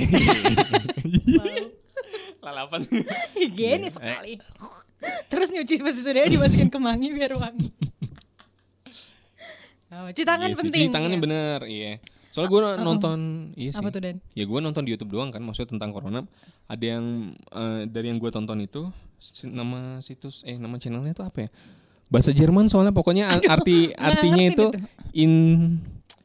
[2.42, 2.80] lalapan.
[3.40, 4.38] Higienis sekali.
[5.28, 7.70] Terus nyuci baju sudah dimasukin ke mangi biar wangi.
[9.92, 10.88] Oh, cuci tangan Iya penting.
[10.88, 11.24] Cuci tangannya ya.
[11.24, 11.92] bener, iya.
[12.32, 13.20] Soalnya gue nonton,
[13.60, 13.80] iya sih.
[13.84, 14.24] Apa tuh Dan?
[14.32, 16.24] Ya gue nonton di YouTube doang kan, maksudnya tentang corona.
[16.72, 17.06] Ada yang
[17.36, 18.88] eh, dari yang gue tonton itu
[19.52, 21.50] nama situs, eh nama channelnya itu apa ya?
[22.08, 24.80] Bahasa Jerman soalnya pokoknya a- arti artinya itu gitu.
[25.12, 25.32] in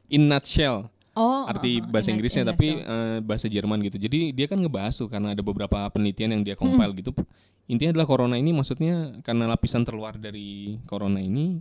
[0.06, 0.86] in nutshell.
[1.16, 3.96] Oh, arti oh, oh, bahasa Inggrisnya in tapi eh, bahasa Jerman gitu.
[3.96, 6.68] Jadi dia kan ngebahas tuh karena ada beberapa penelitian yang dia Hmm.
[6.76, 7.16] compile gitu.
[7.66, 11.58] Intinya adalah corona ini maksudnya karena lapisan terluar dari corona ini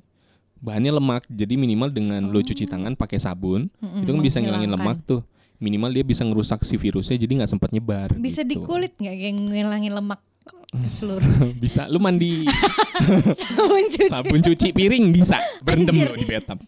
[0.57, 1.25] bahannya lemak.
[1.25, 4.75] Jadi minimal dengan lo cuci tangan pakai sabun, Mm-mm, itu kan bisa ngilangin Oh.
[4.75, 5.21] lemak tuh.
[5.55, 8.11] Minimal dia bisa ngerusak si virusnya jadi nggak sempat nyebar.
[8.13, 8.67] bisa di gitu.
[8.67, 10.19] kulit nggak kayak ngilangin lemak
[10.85, 11.23] seluruh
[11.63, 11.87] bisa.
[11.87, 12.45] Lu mandi
[13.35, 14.07] sabun cuci.
[14.07, 15.37] sabun cuci piring bisa.
[15.61, 16.09] Berendam Anjir.
[16.09, 16.59] lo di bathtub.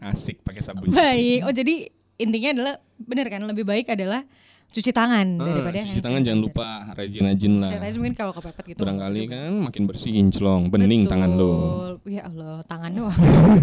[0.00, 0.96] Asik pakai sabun cuci.
[0.96, 1.38] Baik.
[1.42, 1.74] Oh jadi
[2.16, 4.24] intinya adalah benar kan lebih baik adalah
[4.66, 7.70] cuci tangan Ah, daripada cuci tangan jangan lupa rajin-rajin lah.
[7.70, 8.78] Sanitizer mungkin kalau kepepet gitu.
[8.82, 11.12] Barangkali kan makin bersih kinclong, bening Betul.
[11.14, 11.54] tangan lo.
[12.04, 13.14] Ya Allah, tangan doang.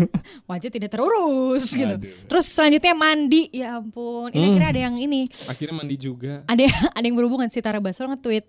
[0.50, 1.96] Wajah tidak terurus gitu.
[1.98, 2.08] Aduh.
[2.26, 3.52] Terus selanjutnya mandi.
[3.52, 4.32] Ya ampun.
[4.32, 4.56] Ini Hmm.
[4.56, 5.28] kira ada yang ini.
[5.46, 6.34] Akhirnya mandi juga.
[6.46, 6.64] Ada
[6.98, 8.48] ada yang berhubungan si Tara Basro nge-tweet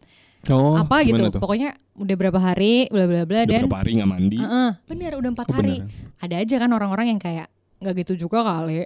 [0.50, 1.22] Oh, apa gitu.
[1.30, 1.40] tuh?
[1.40, 4.38] Pokoknya udah berapa hari bla bla bla Udah dan berapa hari nggak mandi?
[4.38, 5.76] Heeh, bener udah empat Oh, hari.
[6.18, 7.46] Ada aja kan orang-orang yang kayak
[7.78, 8.85] nggak gitu juga kali.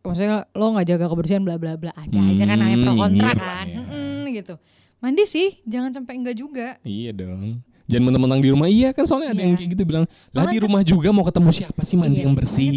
[0.00, 1.92] Maksudnya lo nggak jaga kebersihan bla bla bla.
[1.92, 3.66] Ada aja kan namanya pro Hmm, kontra nyinyir kan.
[3.66, 3.82] ya.
[4.28, 4.54] Gitu.
[4.98, 6.68] Mandi sih, jangan sampai enggak juga.
[6.82, 7.62] Iya dong.
[7.88, 8.68] Jangan mentang-mentang di rumah.
[8.68, 9.58] Iya kan soalnya ada yang Iya.
[9.58, 12.30] kayak gitu bilang, lah di kan- rumah juga mau ketemu siapa sih mandi Iya yang
[12.30, 12.70] sih, bersih?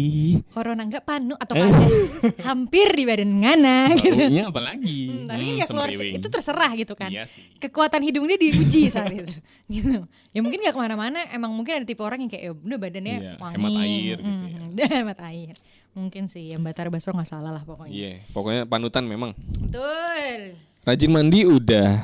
[0.48, 1.94] Corona enggak panu atau panas.
[2.40, 4.16] Hampir di badan ngana gitu.
[4.18, 4.98] Baunya apalagi?
[5.04, 6.10] Hmm, tapi Hmm, nggak keluar sih.
[6.14, 7.08] itu terserah gitu kan.
[7.08, 7.44] Iya sih.
[7.58, 9.28] Kekuatan hidung dia diuji saat itu.
[9.68, 10.00] gitu.
[10.30, 11.28] Ya mungkin nggak ke mana-mana.
[11.28, 13.54] Emang mungkin ada tipe orang yang kayak ya udah badannya Iya, wangi.
[13.54, 14.58] hemat air gitu ya.
[14.58, 15.54] Mm, hemat air.
[15.92, 17.92] Mungkin sih yang Batar Basro nggak salah lah pokoknya.
[17.92, 19.36] Iya, pokoknya panutan memang.
[19.60, 20.56] Betul.
[20.82, 21.94] Rajin mandi udah.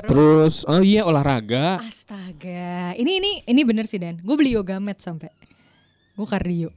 [0.00, 1.76] Terus, oh iya olahraga.
[1.76, 2.96] Astaga.
[2.96, 4.16] Ini ini ini bener sih Dan.
[4.24, 5.28] Gue beli yoga mat sampai.
[6.16, 6.72] Gue kardio.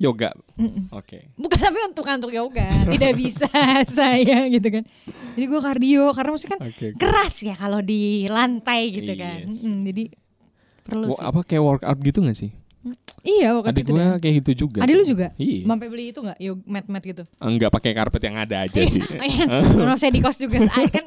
[0.00, 0.32] Yoga.
[0.96, 1.28] Oke.
[1.36, 2.64] Bukan tapi untuk untuk yoga.
[2.88, 3.44] Tidak bisa
[3.84, 4.88] saya gitu kan.
[5.36, 6.86] Jadi gue kardio karena maksudnya kan oke.
[6.96, 9.44] keras ya kalau di lantai gitu kan.
[9.44, 9.68] Yes.
[9.68, 10.04] Mm, jadi
[10.80, 11.24] perlu Wo- sih.
[11.28, 12.56] apa kayak workout gitu gak sih?
[13.26, 14.78] Iya waktu Adik itu gue kayak gitu juga.
[14.86, 15.26] Adik lu juga?
[15.34, 15.66] Iya.
[15.66, 16.38] Sampai beli itu nggak?
[16.38, 17.22] Yog mat mat gitu.
[17.42, 19.02] Enggak pakai karpet yang ada aja sih.
[19.20, 19.44] Oh iya,
[19.98, 21.04] saya di kos juga saya kan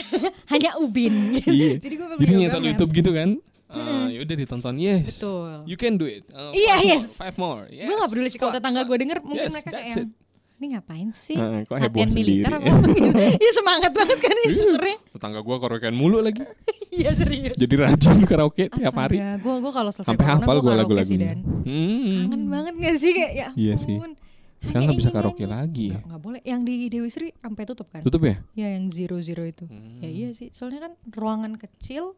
[0.52, 1.38] hanya ubin.
[1.38, 1.78] Iya.
[1.78, 2.62] Jadi gue beli Jadi nyetel.
[2.66, 3.38] YouTube gitu kan.
[3.70, 4.74] Uh, ya udah ditonton.
[4.82, 5.22] Yes.
[5.22, 5.62] Betul.
[5.62, 6.26] You can do it.
[6.34, 6.98] Uh, Iya, five yes.
[6.98, 7.62] More, five more.
[7.70, 7.86] Yes.
[7.86, 10.08] Gue gak peduli sih kalau tetangga gue denger mungkin Yes, mereka kayak yang
[10.60, 11.38] ini ngapain sih?
[11.38, 12.68] Heeh, kok heboh Latihan militer apa?
[13.40, 14.96] Iya semangat banget kan ini sebenarnya.
[15.08, 16.44] Tetangga gue karaokean mulu lagi.
[16.90, 17.56] Iya serius.
[17.56, 19.22] Jadi rajin karaoke tiap hari.
[19.38, 21.42] Gue gue kalau selesai Sampai hafal gua gue sih, Dan.
[21.62, 22.26] Hmm.
[22.26, 23.96] Kangen banget gak sih kayak ya Iya sih.
[24.60, 25.54] Sekarang nggak bisa karaoke nyanyi.
[25.56, 26.00] lagi ya.
[26.20, 26.40] Boleh.
[26.44, 28.04] Yang di Dewi Sri sampai tutup kan?
[28.04, 28.36] Tutup ya?
[28.52, 29.64] Ya yang zero zero itu.
[29.64, 30.04] Hmm.
[30.04, 30.52] Ya iya sih.
[30.52, 32.12] Soalnya kan ruangan kecil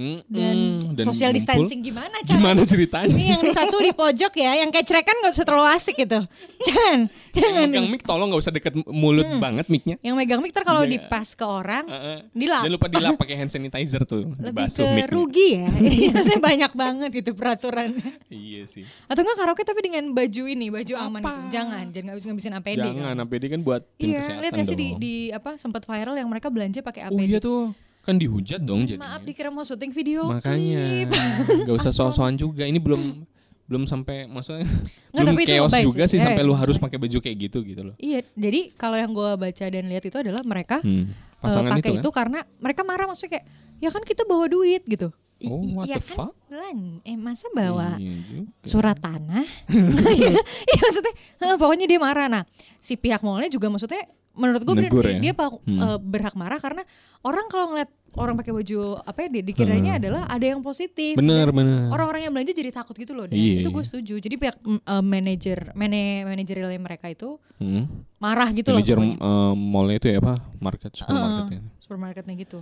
[0.00, 0.56] Hmm, dan,
[0.96, 1.60] dan social ngumpul.
[1.60, 2.32] distancing gimana caranya?
[2.32, 3.12] Gimana ceritanya?
[3.12, 6.24] Ini yang di satu di pojok ya, yang kayak cerekan gak usah terlalu asik gitu.
[6.62, 6.98] Jangan,
[7.30, 7.48] jangan.
[7.60, 9.38] Yang megang mic tolong nggak usah deket mulut Hmm.
[9.38, 9.96] banget micnya.
[10.00, 10.96] Yang megang mic ntar kalau Iya.
[10.96, 12.18] dipas ke orang, Heeh.
[12.32, 12.64] dilap.
[12.64, 14.24] Jangan lupa dilap pakai hand sanitizer tuh.
[14.34, 15.04] Lebih ke mic-nya.
[15.06, 15.66] rugi ya.
[15.84, 18.10] Ini maksudnya banyak banget gitu peraturannya.
[18.26, 18.88] Iya sih.
[19.04, 21.44] Atau enggak karaoke tapi dengan baju ini, baju aman gitu.
[21.50, 22.80] Jangan, jangan ngabis-ngabisin APD.
[22.80, 24.98] Jangan APD kan buat tim Iya, kesehatan lihat gak sih di, dong.
[24.98, 27.14] di apa sempat viral yang mereka belanja pakai APD.
[27.14, 28.96] Oh iya tuh kan dihujat dong jadi.
[28.96, 31.04] Maaf dikira mau syuting video Makanya
[31.64, 32.64] nggak usah soal-soal juga.
[32.64, 33.28] Ini belum
[33.64, 36.16] belum sampai maksudnya Nggak, belum tapi itu chaos lebay juga sih.
[36.16, 37.94] sih sampai Eh, lu harus pakai baju kayak gitu gitu loh.
[37.96, 41.06] Iya, jadi kalau yang gue baca dan lihat itu adalah mereka Hmm.
[41.06, 42.18] eh, Pasangan pakai itu, itu, kan?
[42.18, 43.46] karena mereka marah maksudnya kayak
[43.78, 45.08] ya kan kita bawa duit gitu.
[45.40, 46.34] Oh, what ya the kan, fuck?
[46.52, 49.40] Lan, eh masa bawa Iya surat tanah?
[49.72, 50.36] Iya,
[50.68, 52.28] iya, maksudnya eh, pokoknya dia marah.
[52.28, 52.42] Nah,
[52.76, 54.04] si pihak mallnya juga maksudnya
[54.40, 55.20] menurut gue benar sih ya?
[55.22, 55.78] dia Hmm.
[55.78, 56.82] eh, berhak marah karena
[57.20, 60.00] orang kalau ngeliat orang pakai baju apa ya di- dikiranya Hmm.
[60.02, 61.14] adalah ada yang positif.
[61.14, 61.86] Bener, Dan bener.
[61.90, 63.24] Orang-orang yang belanja jadi takut gitu loh.
[63.24, 63.76] Dan Iya, itu iya.
[63.76, 64.14] gue setuju.
[64.18, 67.86] Jadi pihak eh, manajer mane manajerialnya mereka itu Hmm.
[68.16, 68.80] marah gitu loh.
[68.80, 69.14] Manajer eh,
[69.54, 70.34] mallnya itu ya apa?
[70.58, 71.60] Market supermarket ya.
[71.60, 72.60] Heeh, supermarketnya gitu.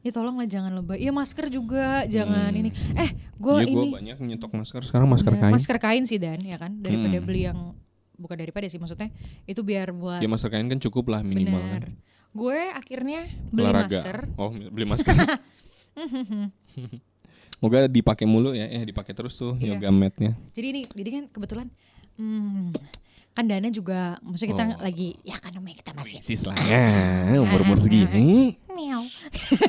[0.00, 0.96] Ya tolonglah jangan lebay.
[0.98, 2.68] Iya masker juga jangan ini.
[2.94, 5.52] Eh, gue gue ini banyak nyetok masker sekarang masker Bener, kain.
[5.52, 7.24] masker kain sih dan ya kan daripada Hmm.
[7.24, 7.58] beli yang
[8.20, 9.08] bukan daripada sih maksudnya
[9.44, 11.82] itu biar buat Ya masker kain kan cukup lah minimal bener.
[11.82, 11.92] kan.
[12.30, 13.88] Gue akhirnya beli Olahraga.
[13.90, 14.16] masker.
[14.36, 15.16] Oh beli masker.
[17.60, 19.76] Moga dipakai mulu ya, eh dipakai terus tuh Iya.
[19.76, 20.32] yoga mat-nya.
[20.50, 21.68] Jadi ini jadi kan kebetulan
[22.16, 22.72] hmm,
[23.30, 24.80] kan Dana juga maksudnya kita Oh.
[24.80, 26.88] lagi ya kan namanya kita masih Sis lah ya,
[27.36, 28.56] umur-umur segini.
[28.70, 29.04] Miau.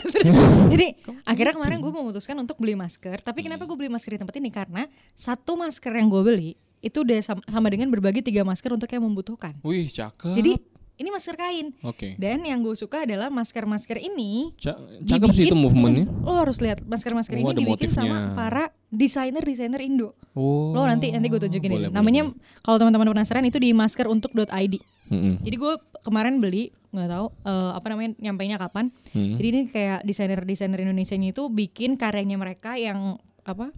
[0.71, 0.87] Jadi
[1.21, 3.19] akhirnya kemarin gue memutuskan untuk beli masker.
[3.19, 4.47] Tapi kenapa gue beli masker di tempat ini?
[4.47, 8.85] Karena satu masker yang gue beli itu udah sama, sama dengan berbagi tiga masker untuk
[8.85, 9.53] yang membutuhkan.
[9.61, 10.33] Wih cakep.
[10.33, 10.53] Jadi
[10.97, 11.73] ini masker kain.
[11.81, 12.13] Oke.
[12.15, 16.05] Dan yang gue suka adalah masker-masker ini Ca- cakep sih itu movementnya.
[16.05, 18.37] Mm, Lo harus lihat masker-masker Oh, ini dibikin sama motifnya.
[18.37, 20.13] para desainer-desainer Indo.
[20.33, 20.73] Oh.
[20.73, 21.89] Lo nanti nanti gue tunjukin boleh, ini.
[21.89, 22.21] boleh, Namanya
[22.61, 24.73] kalau teman-teman penasaran itu di maskeruntuk.id.
[25.09, 25.41] Mm-mm.
[25.41, 28.93] Jadi gue kemarin beli nggak tahu eh, apa namanya nyampainya kapan.
[29.09, 29.39] Hmm.
[29.39, 33.73] Jadi ini kayak desainer-desainer Indonesia itu bikin karyanya mereka yang apa?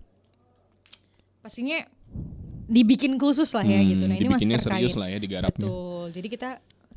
[1.40, 1.84] Pastinya
[2.74, 4.04] dibikin khusus lah ya Hmm, gitu.
[4.04, 5.00] Nah ini masker serius kain.
[5.00, 5.62] lah ya digarapnya.
[5.62, 6.06] Betul.
[6.12, 6.50] Jadi kita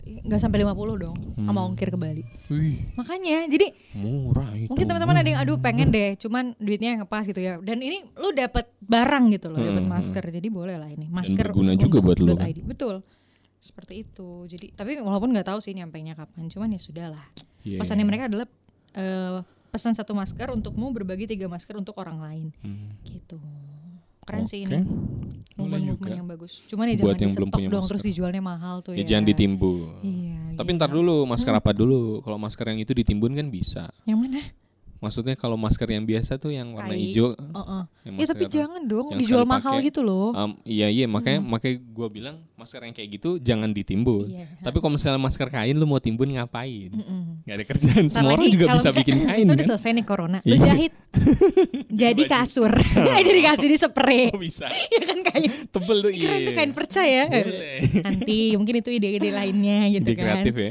[0.06, 1.68] nggak sampai 50 dong sama Hmm.
[1.68, 2.22] ongkir ke Bali.
[2.46, 4.70] Wih, Makanya jadi murah itu.
[4.70, 7.58] mungkin teman-teman ada yang aduh pengen deh, cuman duitnya yang pas gitu ya.
[7.58, 10.24] Dan ini lu dapat barang gitu loh, dapat Hmm, masker.
[10.24, 11.50] Jadi boleh lah ini masker.
[11.50, 12.46] berguna juga buat lu, kan?
[12.46, 12.62] .id.
[12.62, 13.02] Betul.
[13.58, 14.46] Seperti itu.
[14.46, 17.26] Jadi tapi walaupun nggak tahu sih nyampainya kapan, cuman ya sudahlah.
[17.60, 17.82] Iya.
[17.82, 18.46] Pesannya mereka adalah
[18.94, 22.46] eh, pesan satu masker untukmu berbagi tiga masker untuk orang lain.
[22.58, 22.94] Hmm.
[23.02, 23.36] Gitu.
[24.26, 24.74] Keren sih Oke.
[24.74, 24.82] ini.
[25.56, 26.12] Juga.
[26.12, 26.60] yang bagus.
[26.66, 27.90] Cuman ya Buat jangan yang belum punya dong masker.
[27.94, 29.06] terus dijualnya mahal tuh Ya ya.
[29.08, 29.88] jangan ditimbun.
[30.02, 30.38] Iya.
[30.52, 30.76] Tapi gitu.
[30.76, 32.20] ntar dulu masker apa dulu?
[32.20, 33.88] Kalau masker yang itu ditimbun kan bisa.
[34.04, 34.40] Yang mana?
[34.96, 37.02] Maksudnya kalau masker yang biasa tuh yang warna Kai.
[37.04, 37.32] hijau.
[37.32, 37.82] Heeh.
[38.02, 39.86] yang Ya tapi jangan dong yang dijual mahal pakai.
[39.86, 40.30] gitu loh.
[40.32, 44.26] Um, iya iya makanya makanya gue bilang masker yang kayak gitu jangan ditimbun.
[44.26, 44.46] Iya.
[44.60, 46.90] Tapi kalau misalnya masker kain lu mau timbun ngapain?
[46.90, 47.42] Mm-mm.
[47.42, 48.04] Gak ada kerjaan.
[48.04, 49.66] Ntar Semua orang juga bisa bikin kain Udah kan?
[49.68, 50.38] selesai nih corona.
[50.40, 50.64] Lu Iya.
[50.64, 50.92] jahit.
[52.02, 52.72] jadi kasur.
[53.10, 54.24] jadi kasur jadi spray.
[54.30, 54.66] Oh bisa.
[54.68, 55.50] ya kan kain.
[55.66, 56.22] Tebel tuh iya.
[56.22, 57.22] Keren tuh kain percaya.
[57.26, 57.78] Boleh.
[58.00, 60.24] Nanti mungkin itu ide-ide lainnya gitu Ide kan.
[60.40, 60.70] kreatif ya.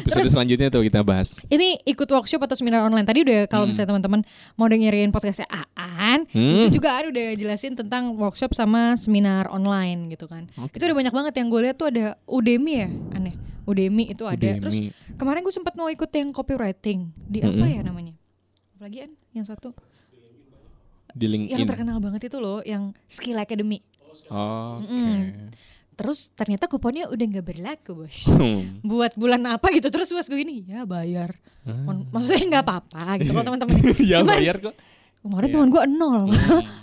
[0.00, 1.38] Episode selanjutnya tuh kita bahas.
[1.46, 3.70] Ini ikut workshop atau seminar online tadi udah kalau Hmm.
[3.70, 4.20] misalnya teman-teman
[4.54, 6.64] mau dengerin podcastnya Aan, Hmm.
[6.64, 10.50] itu juga Aan udah jelasin tentang workshop sama seminar online gitu kan.
[10.68, 13.34] Itu udah banyak banget yang gue lihat tuh ada Udemy ya, aneh.
[13.62, 14.34] Udemy itu ada.
[14.34, 14.58] Udemy.
[14.58, 14.76] Terus
[15.14, 17.70] kemarin gue sempat mau ikut yang copywriting di apa Mm-mm.
[17.70, 18.14] ya namanya?
[18.74, 19.76] Apalagi An, yang satu
[21.10, 21.52] Di LinkedIn.
[21.52, 23.82] yang terkenal banget itu loh, yang Skill Academy.
[24.28, 24.88] Oh, Oke.
[24.88, 25.50] Mm-mm.
[25.98, 28.30] Terus ternyata kuponnya udah nggak berlaku bos.
[28.30, 28.78] Hmm.
[28.86, 31.34] Buat bulan apa gitu terus bos gue ini ya bayar.
[31.66, 33.74] Mon- Maksudnya nggak apa-apa gitu kalau teman-teman.
[33.98, 34.74] ya Cuman bayar kok.
[35.18, 36.30] kemarin teman gue nol.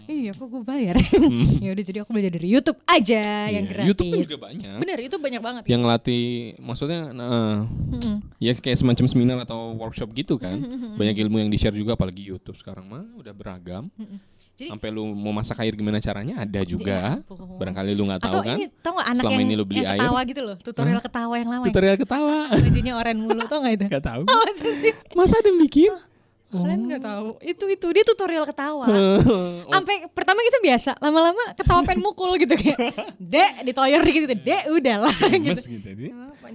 [0.06, 1.00] iya kok gue bayar.
[1.58, 3.88] ya udah jadi aku belajar dari YouTube aja yang Iya, gratis.
[3.88, 4.76] YouTube kan juga banyak.
[4.78, 5.62] Bener itu banyak banget.
[5.66, 6.24] Yang ngelatih
[6.60, 8.16] maksudnya nah, Mm-mm.
[8.38, 10.60] ya kayak semacam seminar atau workshop gitu kan.
[10.60, 11.00] Mm-mm.
[11.00, 13.88] Banyak ilmu yang di-share juga apalagi YouTube sekarang mah udah beragam.
[13.96, 14.20] Mm-mm.
[14.56, 17.20] Jadi Sampai lu mau masak air gimana caranya ada juga.
[17.20, 17.60] ampun.
[17.60, 18.56] Barangkali lu nggak tahu atau kan.
[18.56, 20.00] ini tau gak anak Selama yang, ini lu beli yang air.
[20.00, 21.68] ketawa gitu loh tutorial ketawa yang lama ya?
[21.70, 22.38] Tutorial ketawa.
[22.50, 24.22] bajunya oren mulu tau gak itu Gak tahu.
[24.24, 25.92] oh, masa sih Masa ada yang bikin?
[26.46, 28.88] kalian nggak tahu itu itu dia tutorial ketawa
[29.28, 29.68] Oh.
[29.68, 32.80] sampai pertama kita biasa lama-lama ketawa pengen mukul gitu kayak
[33.34, 35.90] dek ditoyor gitu dek udahlah gitu gitu.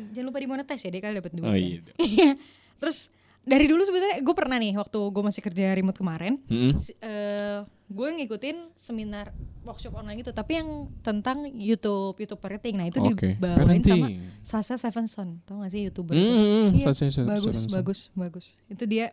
[0.09, 1.61] jangan lupa dimonetize ya dek kali dapat duit Oh kan.
[1.61, 1.81] iya.
[1.99, 2.31] Iya.
[2.75, 6.41] terus dari dulu sebenarnya gue pernah nih waktu gue masih kerja remote kemarin
[6.75, 7.61] si- eh,
[7.91, 10.69] gue ngikutin seminar workshop online gitu tapi yang
[11.01, 14.23] tentang YouTube YouTube parenting nah itu Oke, dibawain sama parenting.
[14.41, 16.23] Sasa Stevenson tau gak sih youtuber itu?
[16.23, 17.27] Hmm, Iya, Sasa Stevenson.
[17.27, 19.11] bagus bagus bagus itu dia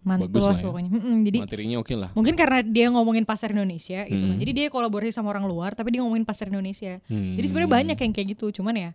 [0.00, 0.64] mantul lah lah ya.
[0.64, 0.90] pokoknya.
[0.92, 2.10] Mm-mm, jadi Materinya oke lah.
[2.12, 4.30] mungkin karena dia ngomongin pasar Indonesia gitu kan.
[4.30, 4.38] Hmm.
[4.38, 7.00] Jadi dia kolaborasi sama orang luar tapi dia ngomongin pasar Indonesia.
[7.06, 7.34] Hmm.
[7.34, 8.90] Jadi sebenarnya banyak yang kayak gitu, cuman ya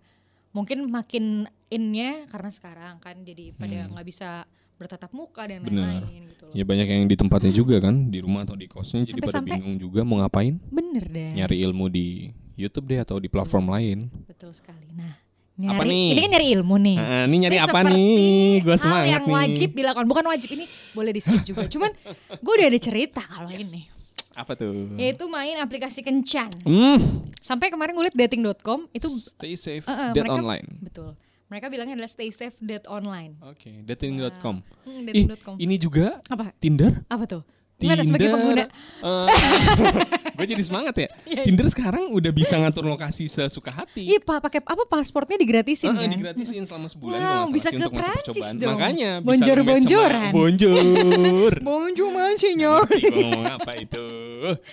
[0.49, 1.25] mungkin makin
[1.67, 3.93] innya karena sekarang kan jadi pada Hmm.
[3.93, 4.45] nggak bisa
[4.79, 6.53] bertatap muka dan lain-lain gitu loh.
[6.55, 9.59] Ya banyak yang di tempatnya juga kan, di rumah atau di kosnya jadi pada Sampai-sampai-
[9.59, 10.55] bingung juga mau ngapain.
[10.65, 11.35] Bener deh.
[11.35, 14.07] Nyari ilmu di YouTube deh atau di platform lain.
[14.25, 14.87] Betul sekali.
[14.91, 15.19] Nah,
[15.55, 16.05] nyari Apa nih?
[16.09, 16.97] ini kan nyari ilmu nih.
[16.97, 18.23] Ah, ini nyari Ini apa nih?
[18.61, 19.35] Gua semangat yang nih.
[19.35, 21.67] wajib dilakukan bukan wajib ini boleh di skip juga.
[21.67, 21.91] Cuman
[22.33, 23.83] gue udah ada cerita kalau ini.
[24.31, 24.95] Apa tuh?
[24.95, 26.47] Yaitu main aplikasi kencan.
[26.63, 30.67] Hmm, Sampai kemarin gue liat dating.com itu stay safe, Eh, eh, dead mereka- online.
[30.79, 31.11] betul.
[31.49, 33.33] Mereka bilangnya adalah stay safe date online.
[33.41, 34.61] Oke, dating.com.
[34.85, 35.55] Hmm, Ih, dating.com.
[35.57, 36.53] ini juga Apa?
[36.61, 37.01] Tinder.
[37.09, 37.41] Apa tuh?
[37.79, 38.65] Gimana sebagai pengguna?
[40.39, 41.09] gue jadi semangat ya.
[41.45, 44.07] Tinder sekarang udah bisa ngatur lokasi sesuka hati.
[44.07, 46.09] Iya, Pak, pakai apa pasportnya digratisin Heeh, kan?
[46.09, 48.55] digratisin selama sebulan Wow, bisa ke untuk masa Prancis percobaan.
[48.55, 48.71] dong.
[48.73, 50.31] Makanya bisa sama- bonjouran.
[50.31, 51.51] Bonjour.
[51.69, 52.53] Bonjour, monsieur.
[52.55, 54.05] Ngerti gua ngomong apa itu.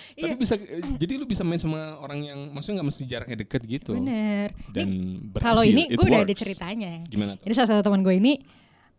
[0.09, 0.33] Tapi Iya.
[0.33, 0.55] bisa
[0.95, 3.91] jadi lu bisa main sama orang yang maksudnya nggak mesti jaraknya deket gitu.
[3.93, 4.55] Bener.
[4.69, 4.87] Dan.
[5.35, 7.03] Kalau ini gue udah ada ceritanya.
[7.05, 7.43] Gimana tuh?
[7.43, 8.39] Jadi salah satu teman gue ini,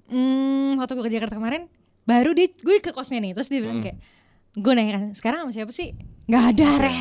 [0.06, 1.66] hmm, waktu gue ke Jakarta kemarin,
[2.04, 3.84] baru dia gue ke kosnya nih, terus dia bilang Hmm.
[3.84, 3.96] kayak,
[4.54, 5.92] gue nanya kan, sekarang sama siapa sih?
[6.28, 6.92] Gak ada re,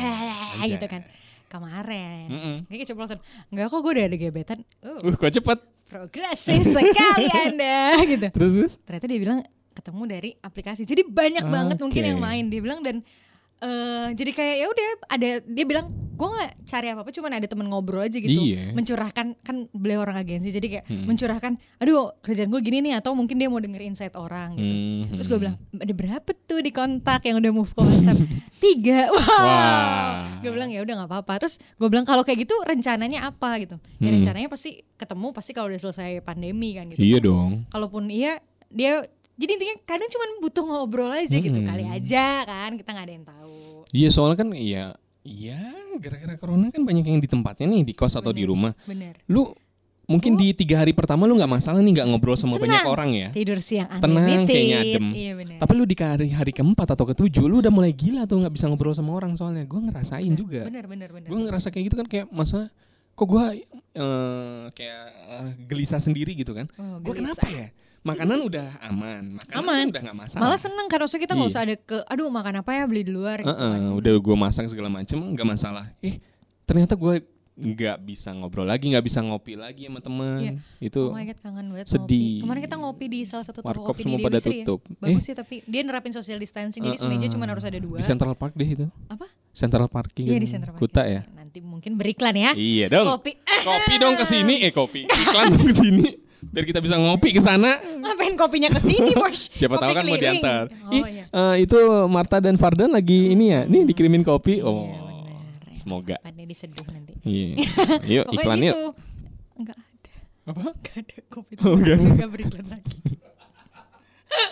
[0.56, 0.68] Anjay.
[0.74, 1.02] gitu kan.
[1.48, 2.56] Kemarin, Mm-mm.
[2.64, 3.18] kayak keceplosan.
[3.48, 4.58] Enggak kok gue udah ada gebetan.
[4.80, 5.58] Oh, Uh, kok cepet.
[5.84, 8.28] progresif sekali anda, gitu.
[8.30, 8.72] Terus terus?
[8.78, 9.40] Ternyata dia bilang
[9.72, 10.84] ketemu dari aplikasi.
[10.84, 12.08] Jadi banyak banget mungkin Oke.
[12.08, 12.44] yang main.
[12.46, 13.00] Dia bilang dan
[13.58, 17.46] eh jadi kayak ya udah ada dia bilang gue nggak cari apa apa cuman ada
[17.46, 18.70] temen ngobrol aja gitu Iya.
[18.70, 21.06] mencurahkan kan beliau orang agensi jadi kayak Hmm.
[21.06, 25.14] mencurahkan aduh kerjaan gue gini nih atau mungkin dia mau denger insight orang gitu Hmm,
[25.14, 28.18] terus gue bilang ada berapa tuh di kontak yang udah move ke WhatsApp
[28.60, 30.38] tiga wow Wah.
[30.38, 33.78] gue bilang ya udah nggak apa-apa terus gue bilang kalau kayak gitu rencananya apa gitu
[33.96, 34.14] ya Hmm.
[34.16, 37.62] rencananya pasti ketemu pasti kalau udah selesai pandemi kan gitu Iya dong.
[37.68, 41.68] kalaupun iya dia jadi intinya kadang cuma butuh ngobrol aja gitu Hmm.
[41.68, 43.47] kali aja kan kita nggak ada yang tahu
[43.92, 44.92] Iya soalnya kan iya
[45.24, 45.60] iya
[45.98, 48.50] gara-gara corona kan banyak yang di tempatnya nih di kos atau di Bener.
[48.52, 48.72] rumah.
[48.84, 49.50] bener Lu
[50.08, 52.92] mungkin di tiga hari pertama lu nggak masalah nih nggak ngobrol sama banyak Senang.
[52.96, 53.28] orang ya.
[53.28, 55.06] tidur siang Tenang, kayaknya adem.
[55.12, 58.40] iya bener Tapi lu di hari hari keempat atau ketujuh lu udah mulai gila tuh
[58.40, 59.68] nggak bisa ngobrol sama orang soalnya.
[59.68, 60.64] Gue ngerasain juga.
[60.64, 62.64] bener bener bener Gue ngerasa kayak gitu kan kayak masa
[63.12, 63.44] kok gue
[63.98, 66.70] eh, kayak eh, gelisah sendiri gitu kan.
[66.78, 67.68] Oh, Gue kenapa ya?
[68.08, 69.76] Makanan udah aman, makanan Aman.
[69.78, 70.40] kan udah nggak masalah.
[70.42, 71.54] malah seneng kan maksudnya kita nggak Iya.
[71.54, 73.92] usah ada ke aduh makan apa ya beli di luar gitu kan.
[73.92, 75.84] udah gue masak segala macem nggak masalah.
[76.00, 76.16] Eh
[76.64, 77.14] ternyata gue
[77.58, 80.38] nggak bisa ngobrol lagi, nggak bisa ngopi lagi sama teman.
[80.38, 80.52] Iya.
[80.80, 82.38] Itu Oh my god kangen banget sedih.
[82.38, 82.40] ngopi.
[82.40, 84.44] Kemarin kita ngopi di salah satu toko Warkop kopi semua di pada ya.
[84.46, 84.80] tutup.
[84.96, 85.26] Bagus Eh.
[85.26, 87.02] sih tapi dia nerapin social distancing jadi Heeh.
[87.04, 87.98] semeja cuma harus ada dua.
[87.98, 88.86] di Central Park deh itu.
[89.06, 89.26] Apa?
[89.50, 90.24] Central Parking.
[90.24, 90.80] Iya di Central Park.
[90.80, 91.26] Kuta ya.
[91.28, 92.50] Nanti mungkin beriklan ya.
[92.54, 93.10] Iya dong.
[93.12, 93.34] Kopi.
[93.42, 95.02] Kopi dong ke sini, eh kopi.
[95.02, 96.06] Iklan dong ke sini.
[96.40, 97.76] Biar kita bisa ngopi ke sana.
[97.80, 99.50] Ngapain kopinya ke sini, Bos?
[99.58, 100.22] Siapa Kopi tahu kan mau keliling.
[100.38, 100.64] diantar.
[100.70, 101.24] Oh Ih, iya.
[101.28, 103.62] eh, itu Marta dan Fardan lagi ini ya.
[103.64, 104.60] Nih dikirimin kopi.
[104.60, 104.86] Oh.
[104.86, 105.72] Iya, benar.
[105.72, 106.16] Semoga.
[106.18, 107.12] Pada diseduh nanti.
[107.22, 107.46] Iya.
[108.14, 108.70] Yuk Pokoknya iklan yuk.
[108.70, 108.86] gitu.
[109.56, 110.14] Enggak ada.
[110.46, 110.60] Apa?
[110.70, 111.52] Enggak ada kopi.
[111.58, 112.08] Oh, enggak ada.
[112.08, 112.98] Enggak beriklan lagi.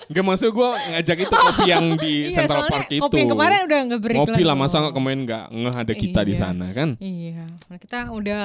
[0.07, 3.01] Gak maksud gue ngajak itu kopi yang di Iya, Central Park itu.
[3.01, 4.23] kopi yang kemarin udah enggak beriklan.
[4.25, 6.41] Ngopi lah masa nggak kemarin nggak ngeh ada kita di Iya.
[6.41, 6.89] sana kan?
[6.97, 8.43] Iya, karena kita udah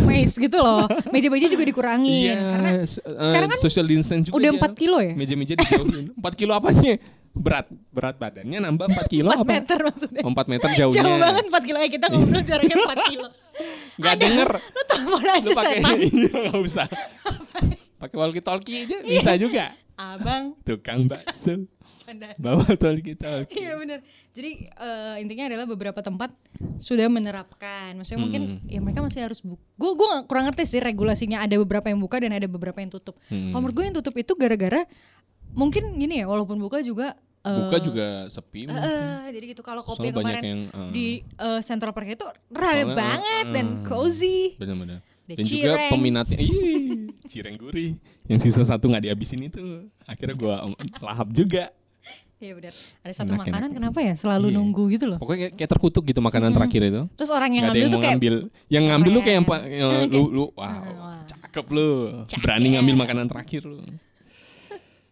[0.00, 0.88] maze gitu loh.
[1.08, 4.50] Meja-meja juga dikurangin karena s- eh, sekarang kan social distance juga udah.
[4.58, 5.12] 4 kilo ya?
[5.12, 6.12] Meja-meja dijauhin.
[6.20, 6.96] 4 kilo apanya?
[7.30, 9.52] Berat berat badannya nambah 4 kilo 4 apa?
[9.52, 10.20] meter maksudnya.
[10.24, 10.96] Oh, 4 meter jauhnya.
[10.98, 13.28] Jauh banget 4 kilo ya kita ngobrol jaraknya 4 kilo.
[13.96, 14.22] Gak Ada.
[14.22, 14.50] denger.
[14.56, 15.96] Lu telepon aja Lu pakai setan.
[16.00, 16.86] iya nggak usah.
[17.98, 19.66] Pakai walkie talkie aja bisa juga.
[19.98, 20.54] Abang.
[20.62, 21.66] Tukang bakso
[22.38, 23.12] bawa talkie.
[23.52, 24.00] Iya benar.
[24.32, 26.32] Jadi eh, intinya adalah beberapa tempat
[26.78, 27.92] sudah menerapkan.
[27.92, 28.64] Maksudnya mungkin Hmm.
[28.64, 29.60] ya mereka masih harus buka.
[29.74, 31.44] Gue gue kurang ngerti sih regulasinya.
[31.44, 33.18] Ada beberapa yang buka dan ada beberapa yang tutup.
[33.28, 33.52] Hmm.
[33.52, 34.88] Menurut gue yang tutup itu gara-gara
[35.52, 36.26] mungkin gini ya.
[36.26, 37.12] Walaupun buka juga.
[37.38, 38.66] eh, Buka juga sepi.
[38.66, 38.82] mungkin.
[38.82, 42.08] eh, jadi gitu kalau kopi Soalnya yang banyak kemarin yang, eh, di eh, Central Park
[42.08, 44.56] itu rame banget eh, dan cozy.
[44.56, 45.04] Benar-benar.
[45.30, 45.90] Dan juga cireng.
[45.90, 46.50] peminatnya, ih,
[47.22, 47.90] cireng gurih.
[48.24, 49.60] Yang sisa satu nggak dihabisin itu,
[50.02, 51.68] akhirnya gua om- lahap juga.
[52.38, 52.70] Iya benar.
[53.02, 53.76] Ada satu Enak, makanan enak.
[53.76, 54.56] kenapa ya selalu Iya.
[54.56, 55.18] nunggu gitu loh.
[55.18, 56.56] Pokoknya kayak, kayak terkutuk gitu makanan Mm-mm.
[56.56, 57.02] terakhir itu.
[57.12, 58.34] Terus orang yang ngambil yang tuh kayak ngambil.
[58.68, 60.82] Yang ngambil lu kayak yang yang Eh, lu kayak- lu wow,
[61.26, 61.90] cakep lu.
[62.38, 63.82] Berani ngambil makanan terakhir lu.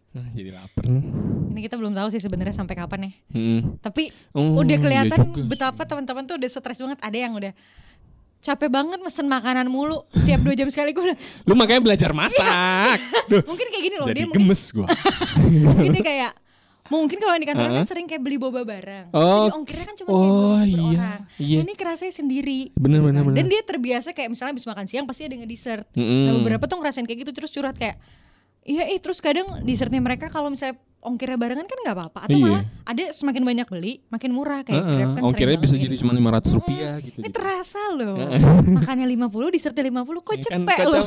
[0.09, 1.03] Nah, jadi lapar nih.
[1.47, 3.11] ini kita belum tahu sih sebenarnya sampai kapan ya.
[3.29, 3.77] Hmm.
[3.77, 5.45] Tapi Oh, udah iya kelihatan juga sih.
[5.45, 6.97] betapa teman-teman tuh udah stres banget.
[6.99, 7.51] Ada yang udah
[8.39, 12.97] capek banget mesen makanan mulu tiap dua jam sekali gue Lu makanya belajar masak.
[13.27, 14.87] Duh, mungkin kayak gini loh jadi dia mungkin, gemes gua.
[15.75, 16.31] mungkin dia kayak
[16.87, 17.83] mungkin kalau di kantor kan Heeh.
[17.85, 19.19] sering kayak beli boba barang Oh.
[19.43, 21.57] jadi ongkirnya kan cuma Oh, kayak iya, orang iya.
[21.59, 23.27] ini kerasanya sendiri Bener, gitu bener, kan.
[23.27, 23.35] bener.
[23.35, 26.23] dan dia terbiasa kayak misalnya habis makan siang pasti ada nge-dessert Mm-mm.
[26.23, 27.99] nah beberapa tuh ngerasain kayak gitu terus curhat kayak
[28.63, 30.75] Iya, eh terus kadang dessertnya mereka kalau misalnya
[31.07, 32.43] ongkirnya barengan kan nggak apa-apa atau Iya.
[32.43, 36.51] malah ada semakin banyak beli makin murah kayak Grab kan ongkirnya bisa jadi cuma 500
[36.53, 37.19] rupiah gitu.
[37.19, 38.19] Ini terasa loh.
[38.19, 38.39] Heeh.
[38.75, 41.05] Makannya 50 disertai 50 kok Iya kan, cepet loh.